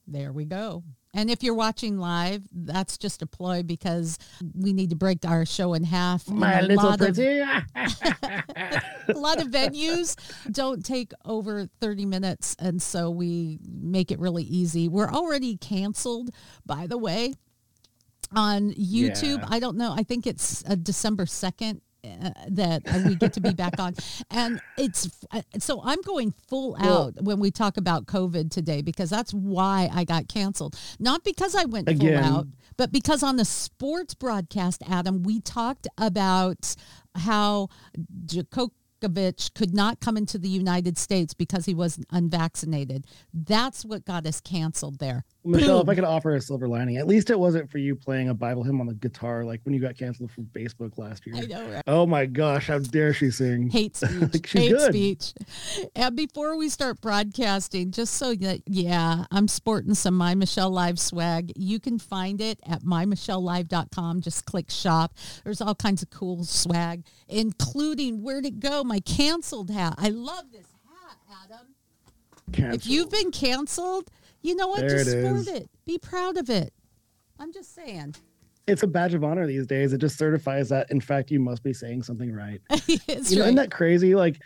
[0.08, 0.84] there we go.
[1.16, 4.18] And if you're watching live, that's just a ploy because
[4.52, 6.28] we need to break our show in half.
[6.28, 7.16] My a little lot of-
[7.76, 8.82] a
[9.14, 10.16] lot of venues
[10.50, 14.88] don't take over 30 minutes and so we make it really easy.
[14.88, 16.30] We're already canceled
[16.66, 17.34] by the way
[18.34, 19.38] on youtube.
[19.38, 19.46] Yeah.
[19.48, 19.94] i don't know.
[19.96, 23.94] I think it's uh, december 2nd uh, that we get to be back on
[24.30, 28.82] and it's uh, so i'm going full Well- out when we talk about covid today
[28.82, 32.22] because that's why i got canceled not because i went Again.
[32.22, 36.74] full out but because on the sports broadcast, Adam, we talked about
[37.14, 37.68] how
[38.26, 43.06] Djokovic could not come into the United States because he was unvaccinated.
[43.32, 45.24] That's what got us canceled there.
[45.44, 48.30] Michelle, if I could offer a silver lining, at least it wasn't for you playing
[48.30, 51.36] a Bible hymn on the guitar like when you got canceled from Facebook last year.
[51.36, 51.82] I know, right?
[51.86, 53.68] Oh my gosh, how dare she sing?
[53.70, 54.10] hate speech.
[54.34, 54.92] Like, she's hate good.
[54.92, 55.34] speech.
[55.94, 60.98] And before we start broadcasting, just so that yeah, I'm sporting some My Michelle Live
[60.98, 61.52] swag.
[61.56, 64.22] You can find it at mymichellelive.com.
[64.22, 65.14] Just click shop.
[65.44, 68.82] There's all kinds of cool swag, including where'd it go?
[68.82, 69.94] My canceled hat.
[69.98, 71.66] I love this hat, Adam.
[72.52, 72.80] Canceled.
[72.80, 74.10] If you've been canceled,
[74.44, 74.80] you know what?
[74.80, 75.48] There just it sport is.
[75.48, 75.70] it.
[75.86, 76.72] Be proud of it.
[77.40, 78.14] I'm just saying.
[78.66, 79.92] it's a badge of honor these days.
[79.92, 82.60] It just certifies that in fact you must be saying something right.
[82.86, 83.18] you know, right.
[83.18, 84.14] isn't that crazy?
[84.14, 84.40] Like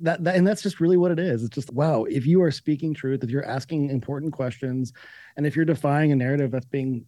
[0.00, 1.44] that, that, and that's just really what it is.
[1.44, 2.04] It's just wow.
[2.04, 4.92] If you are speaking truth, if you're asking important questions,
[5.36, 7.04] and if you're defying a narrative that's being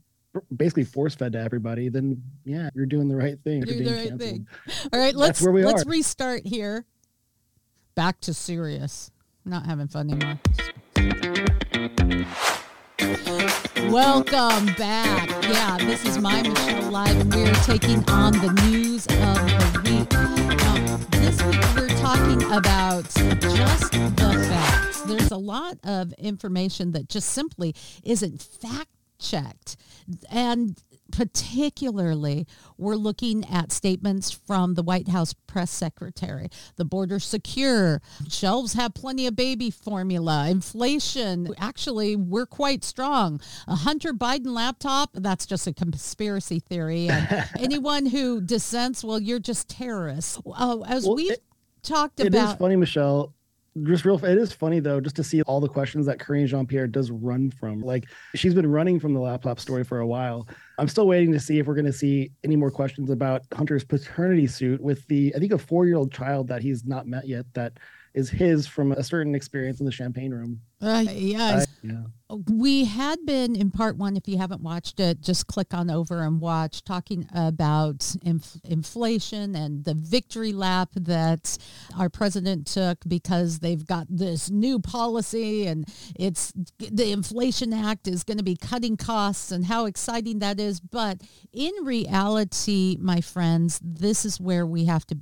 [0.55, 3.63] basically force fed to everybody, then yeah, you're doing the right thing.
[3.67, 4.21] You're the right canceled.
[4.21, 4.47] thing.
[4.93, 5.89] All right, let's where we let's are.
[5.89, 6.85] restart here.
[7.95, 9.11] Back to serious.
[9.47, 10.39] I'm not having fun anymore.
[13.91, 15.29] Welcome back.
[15.45, 20.11] Yeah, this is my Michelle Live, and we're taking on the news of the week.
[21.11, 23.05] This week we're talking about
[23.41, 25.01] just the facts.
[25.03, 29.77] There's a lot of information that just simply isn't fact checked.
[30.31, 32.47] And particularly,
[32.79, 36.49] we're looking at statements from the White House press secretary.
[36.77, 41.49] The border secure, shelves have plenty of baby formula, inflation.
[41.59, 43.41] Actually, we're quite strong.
[43.67, 47.09] A Hunter Biden laptop, that's just a conspiracy theory.
[47.09, 50.39] And anyone who dissents, well, you're just terrorists.
[50.47, 51.43] Uh, as Well, we've it-
[51.83, 52.59] talked It is about.
[52.59, 53.33] funny, Michelle.
[53.83, 56.67] Just real, it is funny though, just to see all the questions that Karine Jean
[56.67, 57.81] Pierre does run from.
[57.83, 60.49] Like she's been running from the laptop story for a while.
[60.79, 63.85] I'm still waiting to see if we're going to see any more questions about Hunter's
[63.85, 67.27] paternity suit with the, I think, a four year old child that he's not met
[67.29, 67.75] yet that
[68.17, 70.59] is his from a certain experience in the champagne room.
[70.81, 72.03] Uh, yeah, I- yeah.
[72.51, 76.23] we had been in part one if you haven't watched it just click on over
[76.23, 81.57] and watch talking about inf- inflation and the victory lap that
[81.99, 88.23] our president took because they've got this new policy and it's the inflation act is
[88.23, 91.23] going to be cutting costs and how exciting that is but
[91.55, 95.17] in reality my friends this is where we have to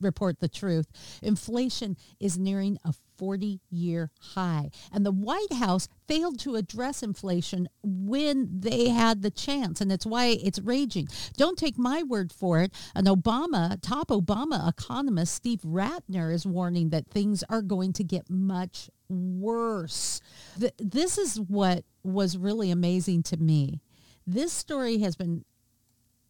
[0.00, 0.86] report the truth
[1.22, 2.92] inflation is nearing a
[3.22, 4.70] 40 year high.
[4.92, 9.80] And the White House failed to address inflation when they had the chance.
[9.80, 11.08] And it's why it's raging.
[11.36, 12.72] Don't take my word for it.
[12.96, 18.28] An Obama, top Obama economist, Steve Rattner, is warning that things are going to get
[18.28, 20.20] much worse.
[20.58, 23.82] Th- this is what was really amazing to me.
[24.26, 25.44] This story has been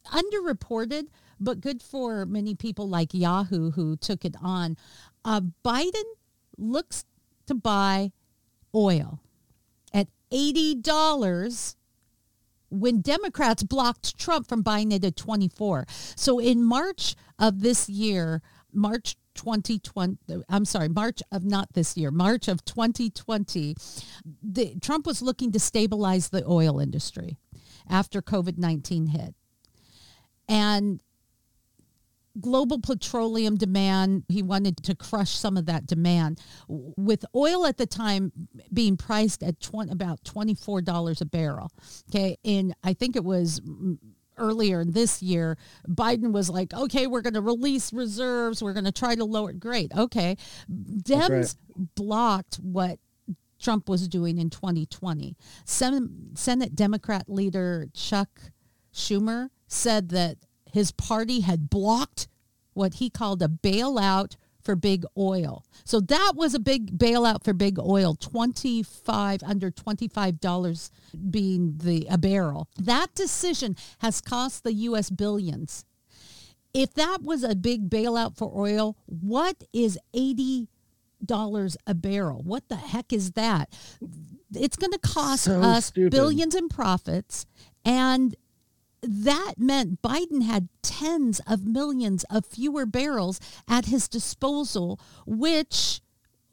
[0.05, 1.07] underreported,
[1.43, 4.77] but good for many people like Yahoo who took it on.
[5.25, 6.03] Uh, Biden
[6.57, 7.05] looks
[7.47, 8.11] to buy
[8.73, 9.19] oil
[9.93, 11.75] at $80
[12.69, 15.85] when Democrats blocked Trump from buying it at 24.
[16.15, 22.11] So in March of this year, March 2020 I'm sorry, March of not this year,
[22.11, 23.75] March of 2020,
[24.41, 27.37] the, Trump was looking to stabilize the oil industry
[27.89, 29.35] after COVID-19 hit.
[30.47, 30.99] And
[32.39, 36.39] global petroleum demand, he wanted to crush some of that demand.
[36.67, 38.31] With oil at the time
[38.71, 41.71] being priced at 20, about $24 a barrel.
[42.09, 42.37] Okay.
[42.43, 43.61] And I think it was
[44.37, 48.63] earlier in this year, Biden was like, okay, we're going to release reserves.
[48.63, 49.59] We're going to try to lower it.
[49.59, 49.91] Great.
[49.95, 50.37] Okay.
[50.69, 51.55] Dems right.
[51.95, 52.99] blocked what
[53.61, 55.35] Trump was doing in 2020.
[55.65, 58.41] Senate, Senate Democrat leader Chuck
[58.93, 60.37] Schumer said that
[60.73, 62.27] his party had blocked
[62.73, 65.63] what he called a bailout for big oil.
[65.85, 70.89] So that was a big bailout for big oil, 25 under $25
[71.29, 72.67] being the a barrel.
[72.79, 75.85] That decision has cost the US billions.
[76.73, 80.69] If that was a big bailout for oil, what is 80
[81.25, 82.41] dollars a barrel.
[82.43, 83.73] What the heck is that?
[84.53, 86.11] It's going to cost so us stupid.
[86.11, 87.45] billions in profits
[87.85, 88.35] and
[89.03, 96.01] that meant Biden had tens of millions of fewer barrels at his disposal, which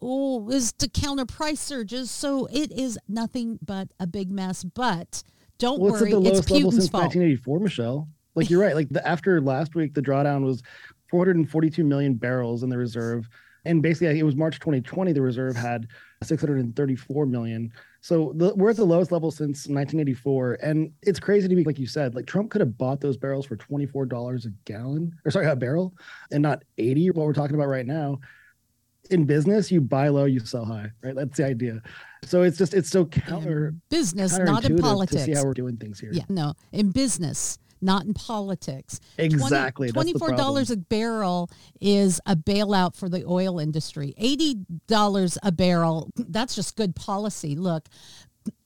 [0.02, 2.10] oh, is to counter price surges.
[2.10, 4.64] So it is nothing but a big mess.
[4.64, 5.22] But
[5.58, 7.04] don't well, worry, it's at the lowest it's level Putin's since fault.
[7.04, 8.08] 1984, Michelle.
[8.34, 8.74] Like you're right.
[8.74, 10.62] Like the, after last week, the drawdown was
[11.10, 13.28] 442 million barrels in the reserve,
[13.64, 15.12] and basically it was March 2020.
[15.12, 15.88] The reserve had
[16.22, 17.72] 634 million.
[18.02, 21.78] So the, we're at the lowest level since 1984, and it's crazy to me, like
[21.78, 25.30] you said, like Trump could have bought those barrels for 24 dollars a gallon, or
[25.30, 25.94] sorry, a barrel,
[26.30, 27.10] and not 80.
[27.10, 28.18] What we're talking about right now.
[29.10, 31.16] In business, you buy low, you sell high, right?
[31.16, 31.82] That's the idea.
[32.24, 35.24] So it's just it's so counter in business, not in politics.
[35.24, 36.10] To see how we're doing things here.
[36.12, 39.00] Yeah, no, in business, not in politics.
[39.18, 39.90] Exactly.
[39.90, 44.14] 20, $24 a barrel is a bailout for the oil industry.
[44.20, 47.56] $80 a barrel, that's just good policy.
[47.56, 47.88] Look,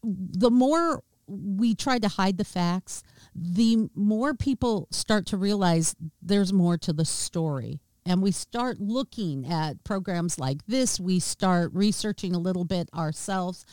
[0.03, 3.03] the more we try to hide the facts,
[3.35, 9.47] the more people start to realize there's more to the story and we start looking
[9.47, 13.65] at programs like this, we start researching a little bit ourselves.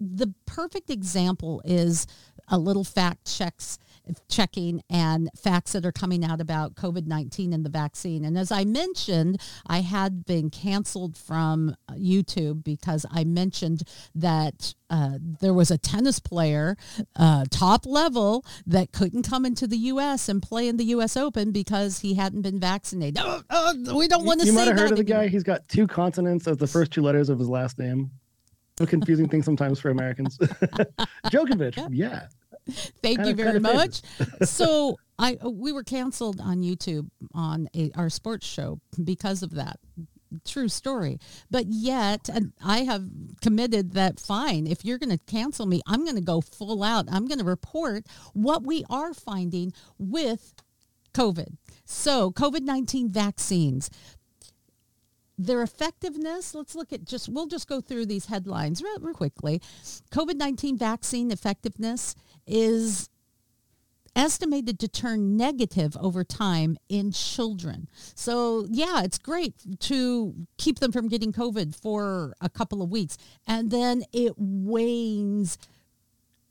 [0.00, 2.06] The perfect example is
[2.48, 3.78] a little fact checks
[4.28, 8.24] checking and facts that are coming out about COVID 19 and the vaccine.
[8.24, 13.82] And as I mentioned, I had been canceled from YouTube because I mentioned
[14.14, 16.76] that uh, there was a tennis player,
[17.16, 20.28] uh, top level, that couldn't come into the U.S.
[20.28, 21.16] and play in the U.S.
[21.16, 23.18] Open because he hadn't been vaccinated.
[23.20, 25.28] Oh, oh, we don't want to You might have heard of the guy.
[25.28, 28.10] He's got two consonants as the first two letters of his last name.
[28.80, 30.38] A confusing thing sometimes for Americans.
[31.26, 32.26] Djokovic, yeah.
[33.02, 34.02] Thank you very much.
[34.42, 39.78] so I we were canceled on YouTube on a, our sports show because of that.
[40.46, 41.18] True story.
[41.50, 43.04] But yet, and I have
[43.42, 47.06] committed that fine, if you're going to cancel me, I'm going to go full out.
[47.10, 50.54] I'm going to report what we are finding with
[51.14, 51.56] COVID.
[51.84, 53.90] So, COVID 19 vaccines
[55.46, 56.54] their effectiveness.
[56.54, 59.60] Let's look at just we'll just go through these headlines real, real quickly.
[60.12, 62.14] Covid-19 vaccine effectiveness
[62.46, 63.08] is
[64.16, 67.88] estimated to turn negative over time in children.
[68.14, 73.16] So yeah it's great to keep them from getting covid for a couple of weeks
[73.46, 75.58] and then it wanes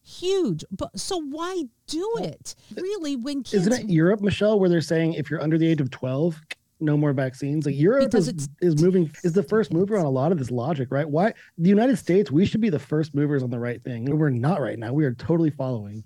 [0.10, 0.64] huge.
[0.72, 2.56] But so why do it?
[2.76, 5.82] Really when kids Isn't it Europe, Michelle, where they're saying if you're under the age
[5.82, 6.42] of 12,
[6.80, 7.66] no more vaccines?
[7.66, 10.40] Like Europe Because is, it's- is moving, is the first mover on a lot of
[10.40, 11.08] this logic, right?
[11.10, 14.06] Why the United States, we should be the first movers on the right thing.
[14.18, 14.94] We're not right now.
[14.94, 16.04] We are totally following.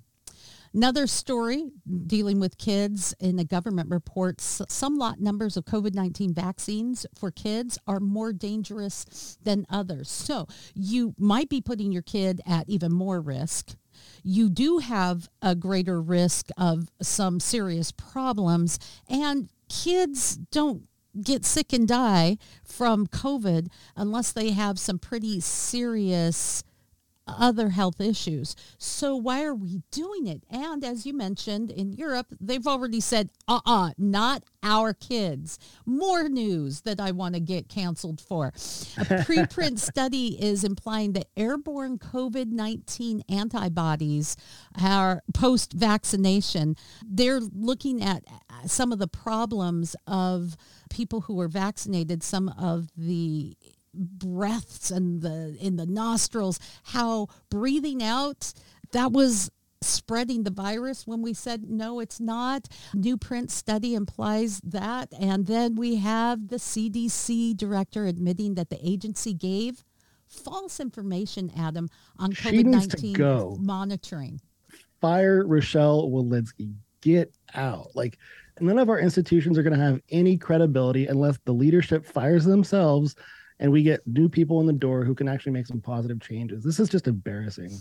[0.76, 1.66] Another story
[2.08, 7.78] dealing with kids in the government reports some lot numbers of COVID-19 vaccines for kids
[7.86, 10.10] are more dangerous than others.
[10.10, 13.76] So you might be putting your kid at even more risk.
[14.24, 20.84] You do have a greater risk of some serious problems and kids don't
[21.22, 26.64] get sick and die from COVID unless they have some pretty serious
[27.28, 28.56] other health issues.
[28.78, 30.44] So why are we doing it?
[30.50, 35.60] And as you mentioned, in Europe, they've already said, uh-uh, not our kids.
[35.86, 38.48] More news that I want to get canceled for.
[38.48, 44.36] A preprint study is implying that airborne COVID-19 antibodies
[44.82, 46.76] are post-vaccination.
[47.06, 50.56] They're looking at uh, some of the problems of
[50.90, 53.58] people who are vaccinated, some of the
[53.94, 58.54] breaths and the in the nostrils how breathing out
[58.92, 59.52] that was
[59.84, 62.68] spreading the virus when we said no, it's not.
[62.94, 65.10] New print study implies that.
[65.20, 69.84] And then we have the CDC director admitting that the agency gave
[70.28, 73.58] false information, Adam, on covid-19 go.
[73.60, 74.40] monitoring.
[75.02, 76.74] Fire Rochelle Walensky.
[77.02, 77.90] Get out.
[77.94, 78.18] Like
[78.62, 83.16] none of our institutions are going to have any credibility unless the leadership fires themselves
[83.64, 86.64] and we get new people in the door who can actually make some positive changes.
[86.64, 87.72] This is just embarrassing.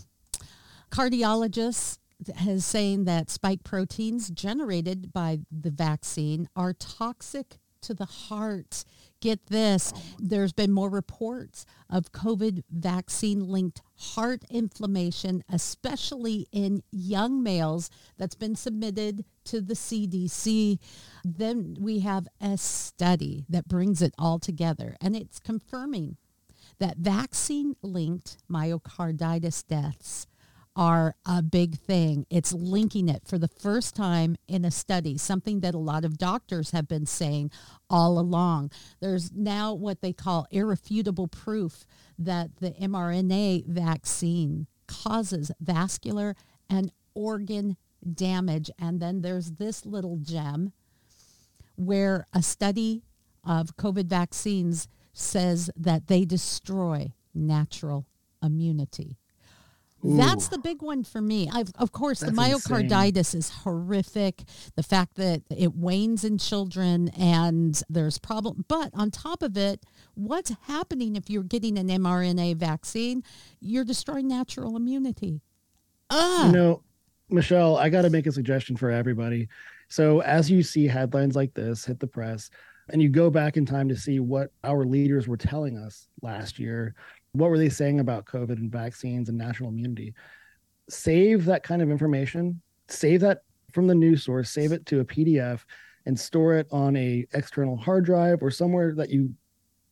[0.89, 1.97] Cardiologists
[2.37, 8.83] has saying that spike proteins generated by the vaccine are toxic to the heart.
[9.21, 16.83] Get this, oh there's been more reports of COVID vaccine linked heart inflammation, especially in
[16.91, 20.77] young males, that's been submitted to the CDC.
[21.23, 26.17] Then we have a study that brings it all together, and it's confirming
[26.79, 30.27] that vaccine linked myocarditis deaths
[30.75, 32.25] are a big thing.
[32.29, 36.17] It's linking it for the first time in a study, something that a lot of
[36.17, 37.51] doctors have been saying
[37.89, 38.71] all along.
[38.99, 41.85] There's now what they call irrefutable proof
[42.17, 46.35] that the mRNA vaccine causes vascular
[46.69, 47.77] and organ
[48.13, 48.69] damage.
[48.79, 50.73] And then there's this little gem
[51.75, 53.03] where a study
[53.43, 58.07] of COVID vaccines says that they destroy natural
[58.41, 59.17] immunity.
[60.03, 61.49] That's the big one for me.
[61.51, 62.89] I've, of course, the That's insane.
[62.89, 64.43] myocarditis is horrific.
[64.75, 68.65] The fact that it wanes in children and there's problem.
[68.67, 69.81] But on top of it,
[70.15, 73.23] what's happening if you're getting an mRNA vaccine?
[73.61, 75.41] You're destroying natural immunity.
[76.09, 76.83] Ah, You know,
[77.29, 79.47] Michelle, I got to make a suggestion for everybody.
[79.87, 82.49] So, as you see headlines like this hit the press,
[82.89, 86.59] and you go back in time to see what our leaders were telling us last
[86.59, 86.95] year,
[87.33, 90.13] what were they saying about COVID and vaccines and national immunity?
[90.89, 95.05] Save that kind of information, save that from the news source, save it to a
[95.05, 95.61] PDF,
[96.05, 99.33] and store it on a external hard drive or somewhere that you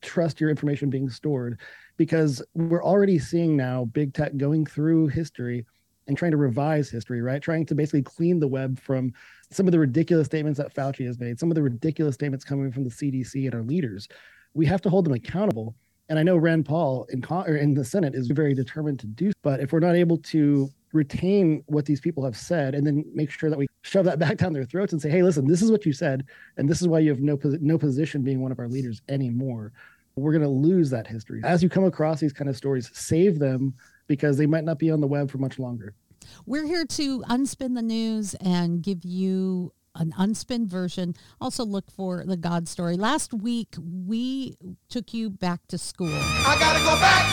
[0.02, 1.60] trust your information being stored
[1.98, 5.66] because we're already seeing now big tech going through history
[6.08, 7.42] and trying to revise history, right?
[7.42, 9.14] Trying to basically clean the web from
[9.50, 12.72] some of the ridiculous statements that Fauci has made, some of the ridiculous statements coming
[12.72, 14.08] from the CDC and our leaders.
[14.54, 15.76] We have to hold them accountable.
[16.12, 19.30] And I know Rand Paul in, Con- in the Senate is very determined to do.
[19.30, 19.36] So.
[19.44, 23.32] But if we're not able to retain what these people have said and then make
[23.32, 25.72] sure that we shove that back down their throats and say, hey, listen, this is
[25.72, 26.26] what you said,
[26.58, 29.02] and this is why you have no posi- no position being one of our leaders
[29.08, 29.72] anymore.
[30.18, 31.40] We're going to lose that history.
[31.46, 33.74] As you come across these kind of stories, save them
[34.08, 35.94] because they might not be on the web for much longer.
[36.46, 41.16] We're here to unspin the news and give you an unspin version.
[41.40, 42.96] Also, look for the God story.
[42.96, 44.56] Last week, we
[44.90, 46.10] took you back to school.
[46.12, 47.26] I gotta go back,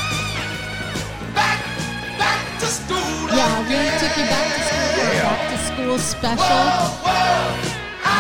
[1.35, 1.65] back,
[2.19, 3.37] back to school.
[3.37, 4.79] Yeah, we took you back to school.
[4.95, 7.59] for a Back to school special.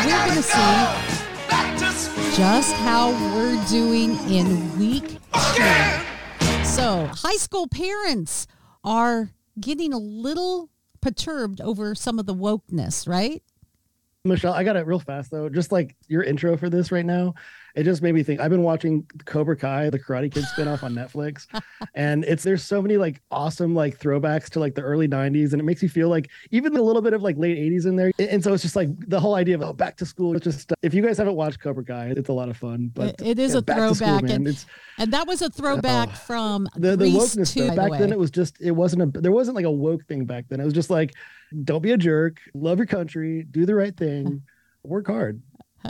[0.05, 5.19] We're going to see just how we're doing in week
[5.57, 6.65] two.
[6.65, 8.47] So, high school parents
[8.85, 9.31] are
[9.61, 10.71] getting a little
[11.01, 13.43] perturbed over some of the wokeness, right?
[14.29, 15.49] Michelle, I got it real fast though.
[15.49, 17.35] Just like your intro for this right now,
[17.75, 18.41] it just made me think.
[18.41, 21.47] I've been watching Cobra Kai, the Karate Kid spinoff on Netflix,
[21.95, 25.61] and it's there's so many like awesome like throwbacks to like the early '90s, and
[25.61, 28.11] it makes you feel like even a little bit of like late '80s in there.
[28.19, 30.35] And so it's just like the whole idea of oh back to school.
[30.37, 32.91] It's just if you guys haven't watched Cobra Kai, it's a lot of fun.
[32.95, 34.31] But It- it is yeah, a back school, throwback, man.
[34.33, 34.67] and, It's
[34.99, 36.17] and that was a throwback Oh.
[36.17, 39.33] from the the wokeness by the Back then, it was just it wasn't a there
[39.33, 40.61] wasn't like a woke thing back then.
[40.61, 41.13] It was just like
[41.65, 44.43] don't be a jerk, love your country, do the right thing,
[44.83, 45.41] work hard.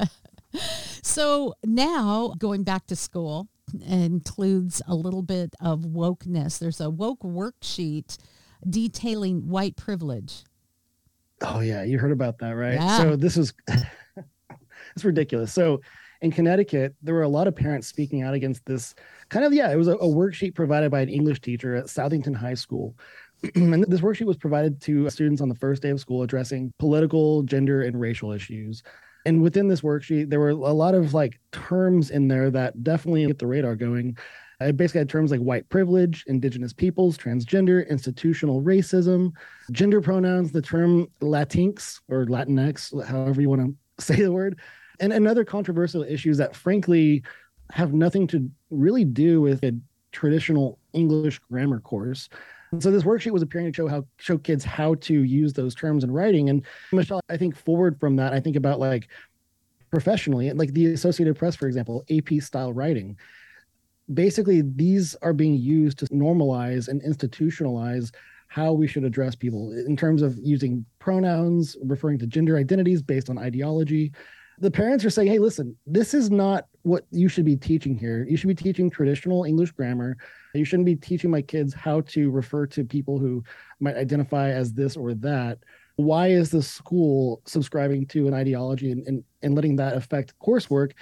[1.02, 3.48] So now going back to school
[3.86, 6.58] includes a little bit of wokeness.
[6.58, 8.18] There's a woke worksheet
[8.68, 10.44] detailing white privilege.
[11.42, 12.74] Oh yeah, you heard about that, right?
[12.74, 12.98] Yeah.
[12.98, 13.52] So this is
[14.94, 15.52] it's ridiculous.
[15.52, 15.80] So
[16.20, 18.94] in Connecticut, there were a lot of parents speaking out against this
[19.28, 22.34] kind of yeah, it was a, a worksheet provided by an English teacher at Southington
[22.34, 22.96] High School.
[23.54, 27.42] and this worksheet was provided to students on the first day of school addressing political,
[27.44, 28.82] gender, and racial issues.
[29.26, 33.26] And within this worksheet, there were a lot of like terms in there that definitely
[33.26, 34.16] get the radar going.
[34.60, 39.30] I basically had terms like white privilege, indigenous peoples, transgender, institutional racism,
[39.70, 44.58] gender pronouns, the term Latinx or Latinx, however you want to say the word,
[45.00, 47.22] and, and other controversial issues that frankly
[47.70, 49.78] have nothing to really do with a
[50.12, 52.28] traditional English grammar course.
[52.72, 55.74] And so this worksheet was appearing to show how show kids how to use those
[55.74, 56.50] terms in writing.
[56.50, 59.08] And Michelle, I think forward from that, I think about like
[59.90, 63.16] professionally, like the Associated Press, for example, AP style writing.
[64.12, 68.12] Basically, these are being used to normalize and institutionalize
[68.48, 73.28] how we should address people in terms of using pronouns, referring to gender identities based
[73.28, 74.12] on ideology.
[74.60, 78.26] The parents are saying, hey, listen, this is not what you should be teaching here.
[78.28, 80.16] You should be teaching traditional English grammar.
[80.54, 83.44] You shouldn't be teaching my kids how to refer to people who
[83.78, 85.58] might identify as this or that.
[85.96, 90.92] Why is the school subscribing to an ideology and, and, and letting that affect coursework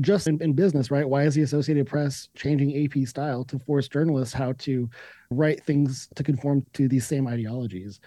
[0.00, 1.08] just in, in business, right?
[1.08, 4.88] Why is the Associated Press changing AP style to force journalists how to
[5.30, 8.00] write things to conform to these same ideologies?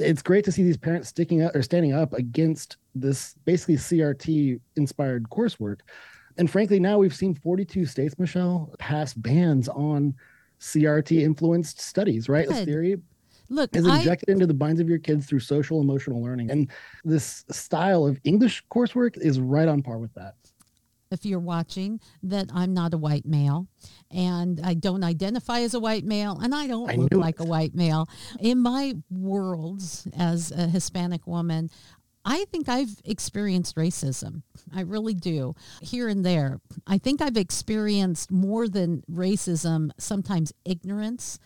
[0.00, 4.60] It's great to see these parents sticking up or standing up against this basically CRT
[4.76, 5.80] inspired coursework.
[6.38, 10.14] And frankly, now we've seen 42 states, Michelle, pass bans on
[10.60, 12.48] CRT influenced studies, right?
[12.48, 12.66] This Good.
[12.66, 12.96] theory
[13.48, 16.50] Look, is I, injected into the minds of your kids through social emotional learning.
[16.50, 16.70] And
[17.04, 20.34] this style of English coursework is right on par with that.
[21.10, 23.66] If you're watching, that I'm not a white male
[24.10, 27.42] and I don't identify as a white male and I don't I look like it.
[27.42, 28.08] a white male.
[28.38, 31.68] In my worlds as a Hispanic woman,
[32.24, 34.42] I think I've experienced racism.
[34.74, 35.54] I really do.
[35.80, 36.60] Here and there.
[36.86, 41.38] I think I've experienced more than racism, sometimes ignorance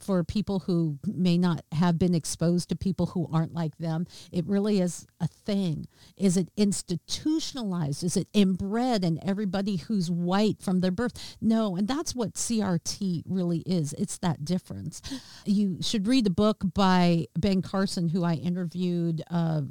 [0.00, 4.06] for people who may not have been exposed to people who aren't like them.
[4.32, 5.86] It really is a thing.
[6.16, 8.02] Is it institutionalized?
[8.02, 11.36] Is it inbred in everybody who's white from their birth?
[11.40, 13.92] No, and that's what CRT really is.
[13.94, 15.02] It's that difference.
[15.44, 19.62] You should read the book by Ben Carson, who I interviewed uh,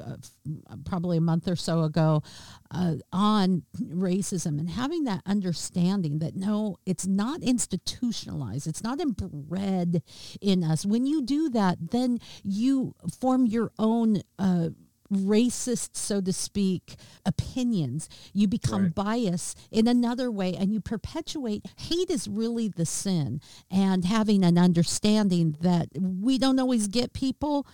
[0.86, 2.24] probably a month or so ago
[2.72, 8.68] uh, on racism and having that understanding that no, it's not institutionalized.
[8.68, 10.04] It's not inbred
[10.42, 10.86] in us.
[10.86, 14.70] When you do that, then you form your own uh,
[15.12, 16.96] racist, so to speak,
[17.26, 18.08] opinions.
[18.32, 18.96] You become Right.
[18.96, 23.42] biased in another way and you perpetuate hate is really the sin
[23.72, 27.66] and having an understanding that we don't always get people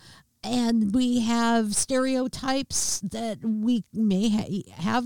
[0.45, 5.05] and we have stereotypes that we may ha- have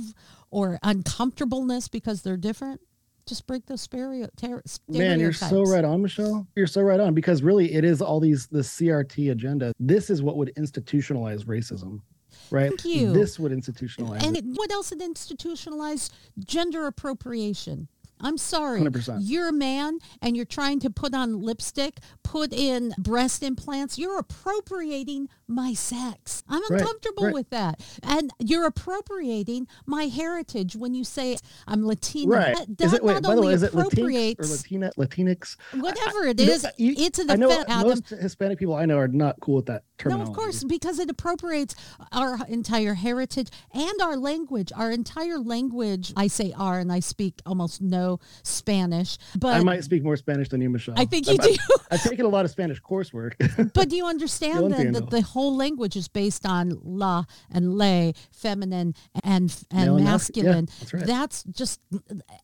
[0.51, 2.81] or uncomfortableness because they're different.
[3.25, 4.79] Just break those stereo- ter- stereotypes.
[4.89, 6.47] Man, you're so right on, Michelle.
[6.55, 9.71] You're so right on because really it is all these the CRT agenda.
[9.79, 12.01] This is what would institutionalize racism,
[12.49, 12.69] right?
[12.69, 13.13] Thank you.
[13.13, 14.43] This would institutionalize And it.
[14.43, 16.13] it, what else it institutionalized?
[16.39, 17.87] Gender appropriation.
[18.21, 18.81] I'm sorry.
[18.81, 19.19] 100%.
[19.21, 23.97] You're a man and you're trying to put on lipstick, put in breast implants.
[23.97, 26.43] You're appropriating my sex.
[26.49, 27.33] I'm Right, uncomfortable right.
[27.33, 27.81] with that.
[28.03, 32.31] And you're appropriating my heritage when you say I'm Latina.
[32.35, 32.55] Right.
[32.55, 34.51] That, is that it wait, not by the way, only is it Latinx or appropriates
[34.51, 35.57] Latina Latinx?
[35.75, 37.89] whatever it is, You it's an offense, Adam.
[37.89, 41.09] most Hispanic people I know are not cool with that No, of course, because it
[41.09, 41.75] appropriates
[42.11, 44.71] our entire heritage and our language.
[44.75, 46.13] Our entire language.
[46.15, 50.49] I say our, and I speak almost no Spanish, but I might speak more Spanish
[50.49, 50.95] than you, Michelle.
[50.97, 51.75] I think you I've- do.
[51.91, 53.33] I've taken a lot of Spanish coursework.
[53.73, 58.13] but do you understand then that the whole language is based on la and le,
[58.31, 58.93] feminine
[59.23, 59.39] and
[59.71, 60.67] and Male and masculine.
[60.69, 61.05] Yeah, that's right.
[61.05, 61.79] That's just,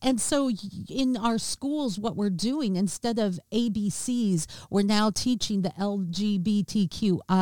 [0.02, 0.50] and so
[0.88, 5.72] in our schools, what we're doing instead of ABCs, we're now teaching the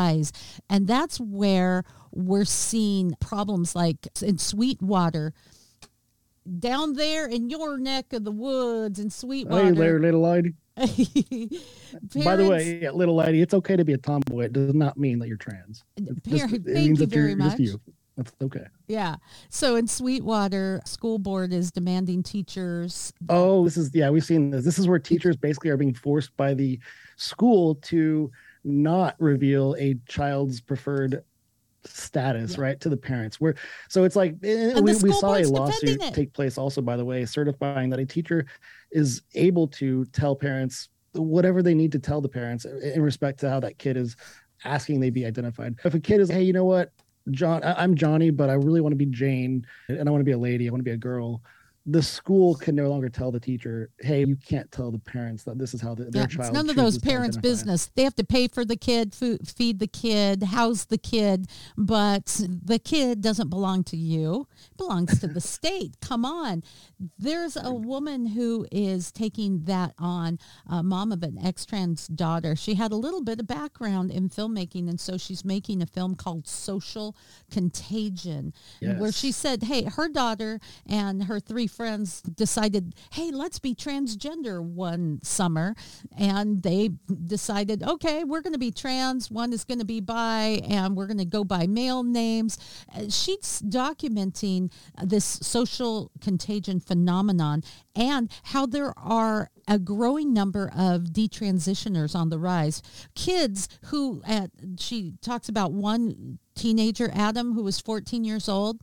[0.05, 0.33] LGBTQIs,
[0.69, 5.33] and that's where we're seeing problems like in Sweetwater.
[6.59, 9.75] Down there in your neck of the woods in Hey Sweetwater.
[9.75, 10.53] there, little lady.
[10.77, 14.45] By the way, yeah, little lady, it's okay to be a tomboy.
[14.47, 15.85] It does not mean that you're trans.
[15.99, 17.61] Uh, just- Parent- it thank you that very just much.
[17.61, 17.81] you.
[18.17, 18.67] That's okay.
[18.87, 19.17] Yeah.
[19.49, 23.13] So in Sweetwater, school board is demanding teachers.
[23.29, 24.65] Oh, this is yeah, we've seen this.
[24.65, 26.79] This is where teachers basically are being forced by the
[27.17, 28.31] school to
[28.65, 31.23] not reveal a child's preferred
[31.85, 33.41] status, right, to the parents.
[33.41, 33.55] Where
[33.89, 37.05] so it's like eh, And we, we saw a lawsuit take place also, by the
[37.05, 38.47] way, certifying that a teacher
[38.91, 43.51] is able to tell parents whatever they need to tell the parents in respect to
[43.51, 44.17] how that kid is
[44.65, 45.77] asking they be identified.
[45.85, 46.91] If a kid is, hey, you know what,
[47.31, 50.25] John, I, I'm Johnny, but I really want to be Jane, and I want to
[50.25, 51.43] be a lady, I want to be a girl.
[51.87, 55.59] The school can no longer tell the teacher, "Hey, you can't tell the parents that
[55.59, 57.91] this is how the, their Yeah, child." it's none of those parents' business.
[57.95, 62.41] They have to pay for the kid, food, feed the kid, house the kid, but
[62.49, 64.49] the kid doesn't belong to you.
[64.71, 65.97] It belongs to the state.
[66.01, 66.63] Come on.
[67.19, 72.57] There's a woman who is taking that on, a mom of an ex-trans daughter.
[72.57, 76.15] She had a little bit of background in filmmaking, and so she's making a film
[76.15, 77.15] called Social
[77.51, 83.75] Contagion, where she said, hey, her daughter and her three friends decided, hey, let's be
[83.75, 85.75] transgender one summer.
[86.17, 86.91] And they
[87.27, 89.31] decided, okay, we're going to be trans.
[89.31, 92.59] One is going to be bi, and we're going to go by male names.
[92.95, 94.73] Uh, She's documenting
[95.03, 97.63] this social contagion phenomenon
[97.95, 102.83] and how there are a growing number of detransitioners on the rise.
[103.15, 108.81] Kids who, at, she talks about one teenager, Adam, who was 14 years old.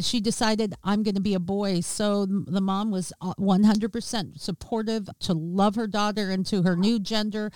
[0.00, 1.80] She decided I'm going to be a boy.
[1.80, 7.50] So the mom was uh, 100% supportive to love her daughter into her new gender,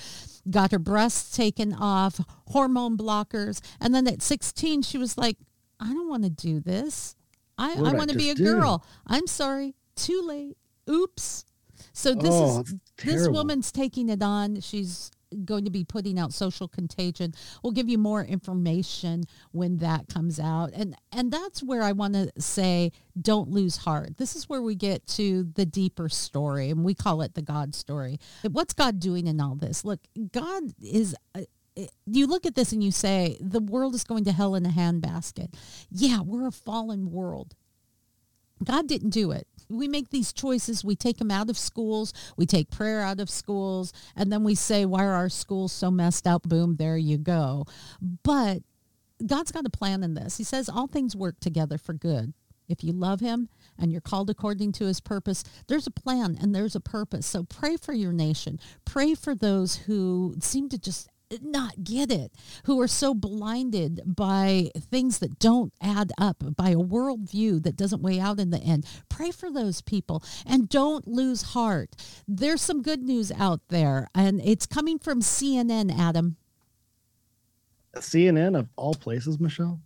[0.50, 3.60] got her breasts taken off, hormone blockers.
[3.80, 5.38] And then at 16, she was like,
[5.80, 7.16] I don't want to do this.
[7.58, 8.44] I, I want to be a do?
[8.44, 8.84] girl.
[9.06, 9.74] I'm sorry.
[9.94, 10.58] Too late.
[10.90, 11.44] Oops.
[11.96, 14.60] So this Oh, is this woman's taking it on.
[14.60, 15.10] She's
[15.46, 17.32] going to be putting out social contagion.
[17.62, 20.72] We'll give you more information when that comes out.
[20.74, 24.18] And and that's where I want to say don't lose heart.
[24.18, 27.74] This is where we get to the deeper story and we call it the God
[27.74, 28.20] story.
[28.42, 29.82] What's God doing in all this?
[29.82, 30.00] Look,
[30.32, 31.42] God is uh,
[32.04, 34.70] you look at this and you say the world is going to hell in a
[34.70, 35.54] handbasket.
[35.90, 37.54] Yeah, we're a fallen world.
[38.62, 39.48] God didn't do it.
[39.68, 40.84] We make these choices.
[40.84, 42.12] We take them out of schools.
[42.36, 43.92] We take prayer out of schools.
[44.14, 46.42] And then we say, why are our schools so messed up?
[46.44, 47.66] Boom, there you go.
[48.00, 48.62] But
[49.24, 50.36] God's got a plan in this.
[50.36, 52.34] He says all things work together for good.
[52.68, 53.48] If you love him
[53.78, 57.24] and you're called according to his purpose, there's a plan and there's a purpose.
[57.26, 58.58] So pray for your nation.
[58.84, 61.08] Pray for those who seem to just
[61.42, 62.32] not get it,
[62.64, 68.02] who are so blinded by things that don't add up, by a worldview that doesn't
[68.02, 68.86] weigh out in the end.
[69.08, 71.90] Pray for those people and don't lose heart.
[72.28, 76.36] There's some good news out there, and it's coming from CNN, Adam.
[77.96, 79.80] CNN of all places, Michelle.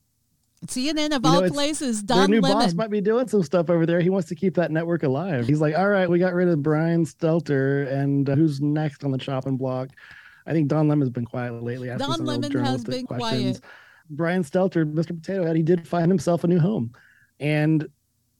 [0.66, 3.70] CNN of You all it's- places, Their Don new boss might be doing some stuff
[3.70, 4.00] over there.
[4.00, 5.46] He wants to keep that network alive.
[5.46, 9.10] He's like, all right, we got rid of Brian Stelter, and uh, who's next on
[9.10, 9.88] the chopping block?
[10.46, 11.90] I think Don Lemon's been quiet lately.
[11.90, 13.60] asking Don some Lemon has been questions.
[13.60, 13.74] quiet.
[14.10, 15.08] Brian Stelter, Mr.
[15.08, 16.92] Potato Head, he did find himself a new home,
[17.38, 17.88] and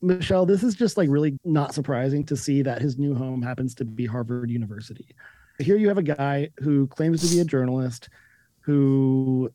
[0.03, 3.74] Michelle, this is just like really not surprising to see that his new home happens
[3.76, 5.14] to be Harvard University.
[5.59, 8.09] Here you have a guy who claims to be a journalist,
[8.61, 9.51] who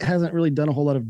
[0.00, 1.06] hasn't really done a whole lot of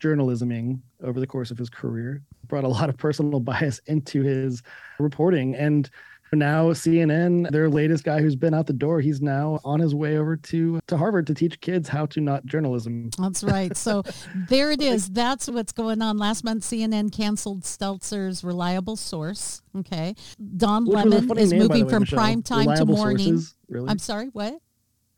[0.00, 4.62] journalisming over the course of his career, brought a lot of personal bias into his
[4.98, 5.54] reporting.
[5.54, 5.88] And
[6.34, 10.16] now CNN, their latest guy who's been out the door, he's now on his way
[10.16, 13.10] over to to Harvard to teach kids how to not journalism.
[13.18, 13.76] That's right.
[13.76, 14.02] So
[14.48, 15.08] there it is.
[15.08, 16.18] That's what's going on.
[16.18, 19.62] Last month, CNN canceled Stelter's reliable source.
[19.76, 20.14] Okay.
[20.56, 22.18] Don Which Lemon is name, moving way, from Michelle.
[22.18, 23.38] prime time to morning.
[23.38, 23.54] Sources?
[23.68, 23.88] Really?
[23.88, 24.60] I'm sorry, what?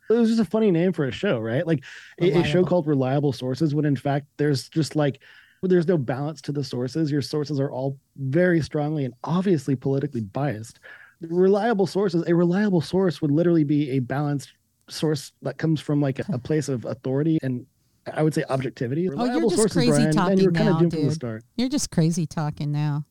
[0.09, 1.67] it was just a funny name for a show, right?
[1.67, 1.83] Like
[2.21, 5.21] a, a show called Reliable Sources, when in fact there's just like
[5.63, 7.11] there's no balance to the sources.
[7.11, 10.81] Your sources are all very strongly and obviously politically biased.
[11.21, 14.53] Reliable sources, a reliable source would literally be a balanced
[14.89, 17.67] source that comes from like a, a place of authority and
[18.13, 19.09] I would say objectivity.
[19.11, 21.13] Oh, you're just sources, crazy Brian, and you were talking kind of now, dude.
[21.13, 21.45] start.
[21.57, 23.05] You're just crazy talking now.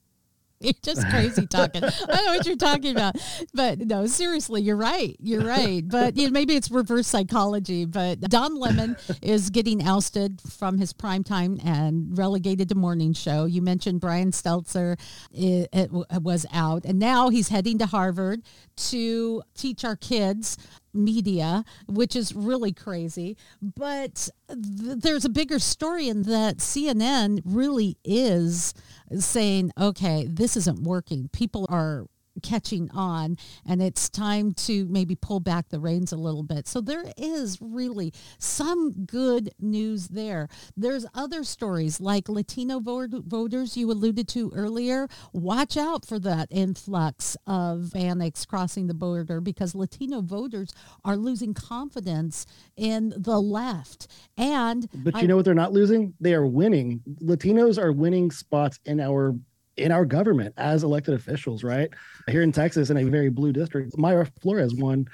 [0.66, 1.84] You're just crazy talking.
[1.84, 3.16] I don't know what you're talking about.
[3.53, 5.16] But no, seriously, you're right.
[5.20, 5.88] You're right.
[5.88, 7.86] But you know, maybe it's reverse psychology.
[7.86, 13.45] But Don Lemon is getting ousted from his prime time and relegated to morning show.
[13.45, 14.97] You mentioned Brian Stelter
[15.32, 15.91] it, it
[16.22, 16.86] was out.
[16.86, 18.41] And now he's heading to Harvard
[18.78, 20.57] to teach our kids
[20.95, 23.37] media, which is really crazy.
[23.61, 28.73] But th- there's a bigger story in that CNN really is
[29.17, 31.29] saying, okay, this isn't working.
[31.31, 32.05] People are
[32.41, 36.67] catching on and it's time to maybe pull back the reins a little bit.
[36.67, 40.47] So there is really some good news there.
[40.77, 45.07] There's other stories like Latino voters you alluded to earlier.
[45.33, 50.73] Watch out for that influx of Hispanics crossing the border because Latino voters
[51.03, 54.07] are losing confidence in the left.
[54.38, 56.13] And But I- you know what they're not losing?
[56.19, 57.01] They are winning.
[57.21, 59.36] Latinos are winning spots in our
[59.78, 61.89] in our government as elected officials, right?
[62.28, 65.07] Here in Texas, in a very blue district, Mayra Flores won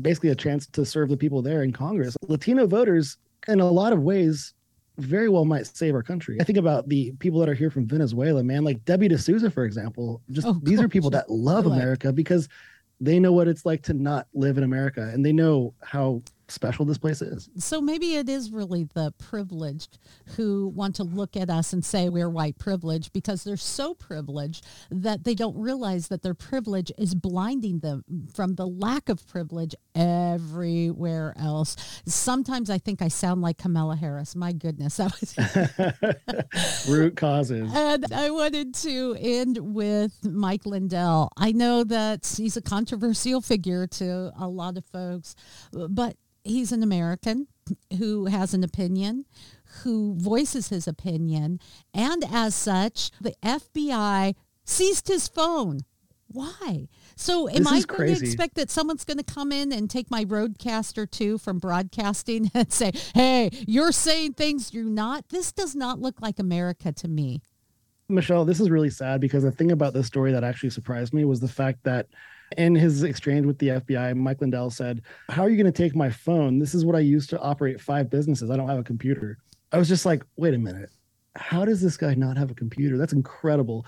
[0.00, 2.16] basically a chance to serve the people there in Congress.
[2.28, 4.54] Latino voters, in a lot of ways,
[4.98, 6.38] very well might save our country.
[6.40, 9.64] I think about the people that are here from Venezuela, man, like Debbie D'Souza, for
[9.64, 10.22] example.
[10.30, 12.48] Just Oh, these are people that love America because
[12.98, 16.84] they know what it's like to not live in America and they know how special
[16.84, 17.48] this place is.
[17.56, 19.98] So maybe it is really the privileged
[20.36, 24.64] who want to look at us and say we're white privileged because they're so privileged
[24.90, 29.74] that they don't realize that their privilege is blinding them from the lack of privilege
[29.94, 31.76] everywhere else.
[32.06, 34.36] Sometimes I think I sound like Kamala Harris.
[34.36, 37.70] My goodness, that was Root causes.
[37.74, 41.30] and I wanted to end with Mike Lindell.
[41.36, 45.34] I know that he's a controversial figure to a lot of folks,
[45.72, 46.16] but
[46.46, 47.48] he's an American
[47.98, 49.24] who has an opinion,
[49.82, 51.60] who voices his opinion,
[51.92, 54.34] and as such, the FBI
[54.64, 55.80] seized his phone.
[56.28, 56.88] Why?
[57.14, 60.10] So, am This I going to expect that someone's going to come in and take
[60.10, 65.28] my RodeCaster two from broadcasting and say, "Hey, you're saying things you're not"?
[65.28, 67.42] This does not look like America to me.
[68.08, 71.24] Michelle, this is really sad because the thing about this story that actually surprised me
[71.24, 72.06] was the fact that
[72.56, 75.94] in his exchange with the FBI, Mike Lindell said, How are you going to take
[75.96, 76.58] my phone?
[76.58, 78.50] This is what I use to operate five businesses.
[78.50, 79.38] I don't have a computer.
[79.72, 80.90] I was just like, Wait a minute.
[81.38, 82.96] How does this guy not have a computer?
[82.96, 83.84] That's incredible.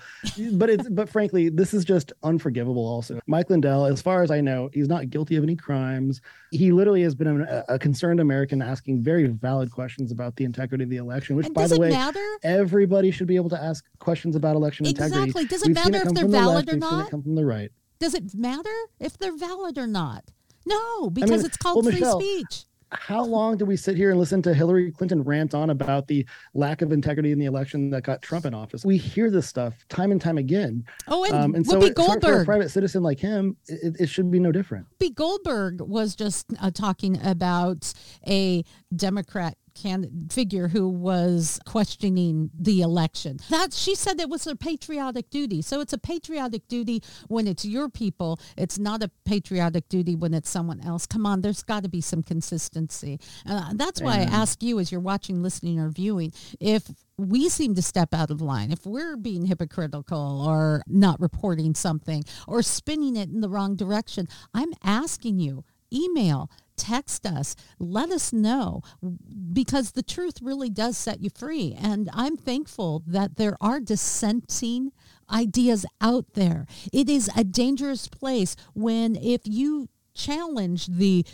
[0.53, 3.19] but it's but frankly, this is just unforgivable also.
[3.25, 6.21] Mike Lindell, as far as I know, he's not guilty of any crimes.
[6.51, 10.83] He literally has been a, a concerned American asking very valid questions about the integrity
[10.83, 12.23] of the election, which And by the way, matter?
[12.43, 15.17] everybody should be able to ask questions about election integrity.
[15.29, 15.45] Exactly.
[15.45, 17.09] Does it We've matter if they're from the valid left, or not?
[17.09, 17.71] come from the right.
[17.99, 20.23] Does it matter if they're valid or not?
[20.65, 22.65] No, because mean, it's called well, free Michelle, speech.
[22.91, 26.25] How long do we sit here and listen to Hillary Clinton rant on about the
[26.55, 28.83] lack of integrity in the election that got Trump in office?
[28.83, 30.85] We hear this stuff time and time again.
[31.07, 33.97] Oh, and, Um, and so Whoopi it- for, for a private citizen like him, it,
[33.99, 34.87] it should be no different.
[34.99, 37.93] Whoopi Goldberg was just uh, talking about
[38.27, 38.63] a
[38.95, 43.39] Democrat can figure who was questioning the election.
[43.49, 45.61] That she said it was a patriotic duty.
[45.61, 48.39] So it's a patriotic duty when it's your people.
[48.57, 51.05] It's not a patriotic duty when it's someone else.
[51.05, 53.19] Come on, there's got to be some consistency.
[53.45, 57.75] Uh, that's why I ask you as you're watching, listening, or viewing if we seem
[57.75, 63.15] to step out of line, if we're being hypocritical or not reporting something or spinning
[63.15, 66.49] it in the wrong direction, I'm asking you, email,
[66.79, 68.81] text us, let us know
[69.53, 71.75] because the truth really does set you free.
[71.79, 74.91] And I'm thankful that there are dissenting
[75.29, 76.65] ideas out there.
[76.91, 81.25] It is a dangerous place when if you challenge the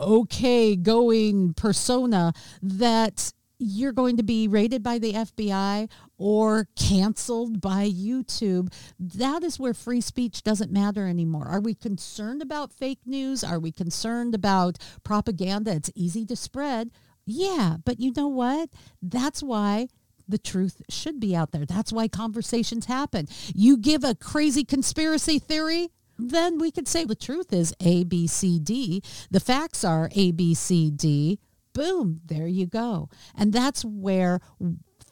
[0.00, 2.32] okay going persona
[2.62, 8.72] that you're going to be raided by the FBI or canceled by YouTube.
[8.98, 11.46] That is where free speech doesn't matter anymore.
[11.46, 13.42] Are we concerned about fake news?
[13.42, 15.72] Are we concerned about propaganda?
[15.72, 16.90] It's easy to spread.
[17.26, 18.70] Yeah, but you know what?
[19.02, 19.88] That's why
[20.28, 21.66] the truth should be out there.
[21.66, 23.28] That's why conversations happen.
[23.54, 25.88] You give a crazy conspiracy theory,
[26.18, 29.02] then we could say the truth is A, B, C, D.
[29.30, 31.38] The facts are A, B, C, D.
[31.78, 33.08] Boom, there you go.
[33.36, 34.40] And that's where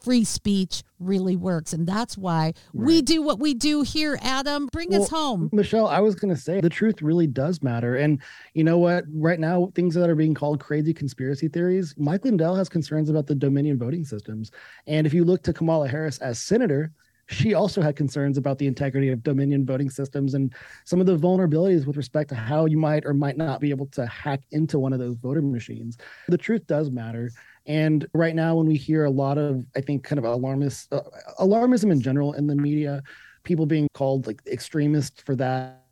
[0.03, 1.71] free speech really works.
[1.71, 4.67] And that's why we do what we do here, Adam.
[4.73, 5.49] Bring us home.
[5.53, 7.95] Michelle, I was going to say the truth really does matter.
[7.95, 8.21] And
[8.53, 9.05] you know what?
[9.13, 13.27] Right now, things that are being called crazy conspiracy theories, Mike Lindell has concerns about
[13.27, 14.51] the Dominion voting systems.
[14.87, 16.91] And if you look to Kamala Harris as senator,
[17.27, 20.53] she also had concerns about the integrity of Dominion voting systems and
[20.85, 23.87] some of the vulnerabilities with respect to how you might or might not be able
[23.87, 25.97] to hack into one of those voter machines.
[26.29, 27.29] The truth does matter.
[27.65, 31.01] And right now, when we hear a lot of, I think, kind of alarmist, uh,
[31.39, 33.03] alarmism in general in the media,
[33.43, 35.83] people being called like extremists for that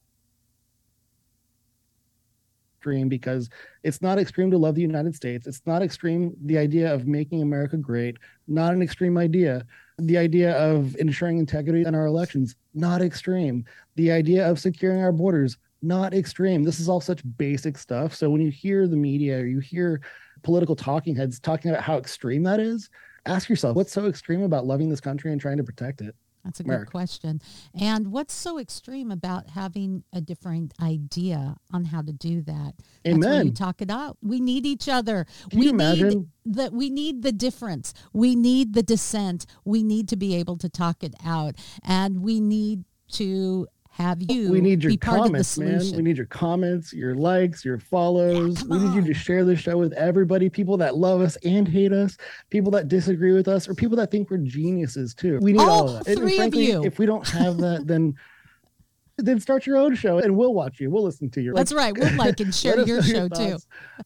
[2.86, 3.50] extreme because
[3.84, 5.48] it's not extreme to love the United States.
[5.48, 8.18] It's not extreme the idea of making America great,
[8.48, 9.66] not an extreme idea.
[9.98, 13.66] The idea of ensuring integrity in our elections, not extreme.
[13.96, 16.64] The idea of securing our borders, not extreme.
[16.64, 18.14] This is all such basic stuff.
[18.14, 20.02] So when you hear the media or you hear
[20.44, 22.90] political talking heads talking about how extreme that is,
[23.26, 26.16] ask yourself, what's so extreme about loving this country and trying to protect it?
[26.46, 27.42] That's a good question.
[27.80, 32.74] And what's so extreme about having a different idea on how to do that?
[33.04, 33.54] That's where you Amen.
[33.54, 34.18] talk it out.
[34.22, 35.26] We need each other.
[35.50, 37.94] Can we need that we need the difference.
[38.14, 39.48] We need the dissent.
[39.66, 41.56] We need to be able to talk it out.
[41.84, 45.80] And we need to have you we need your comments, man.
[45.96, 48.62] We need your comments, your likes, your follows.
[48.66, 51.94] we need you to share the show with everybody, people that love us and hate
[51.94, 52.18] us,
[52.50, 55.40] people that disagree with us, or people that think we're geniuses too.
[55.42, 56.08] We need all, All of that.
[56.10, 56.84] And- and three of you.
[56.84, 58.16] If we don't have that, then
[59.18, 60.92] then start your own show and we'll watch you.
[60.92, 61.54] We'll listen to you.
[61.54, 61.98] That's right.
[61.98, 63.58] We'll like and share your show too.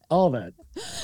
[0.08, 0.52] All that.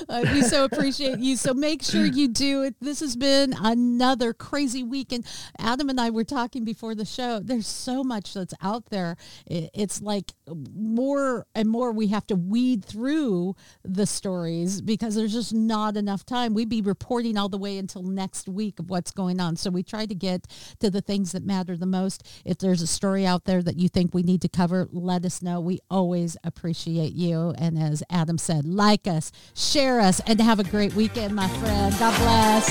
[0.09, 1.37] Uh, we so appreciate you.
[1.37, 2.77] So make sure you do it.
[2.81, 5.13] This has been another crazy week.
[5.13, 5.27] And
[5.59, 7.41] Adam and I were talking before the show.
[7.41, 9.17] There's so much that's out there.
[9.47, 10.33] It's like
[10.75, 16.25] more and more we have to weed through the stories because there's just not enough
[16.25, 16.55] time.
[16.55, 19.57] We'd be reporting all the way until next week of what's going on.
[19.57, 20.47] So we try to get
[20.81, 22.27] to the things that matter the most.
[22.45, 25.43] If there's a story out there that you think we need to cover, let us
[25.43, 25.61] know.
[25.61, 27.55] We always appreciate you.
[27.59, 29.33] And as Adam said, like us,
[29.71, 31.95] share us, and have a great weekend, my friend.
[31.99, 32.69] God bless.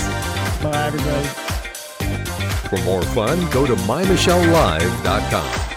[0.64, 1.28] Bye, everybody.
[2.70, 5.75] For more fun, go to mymichellelive.com.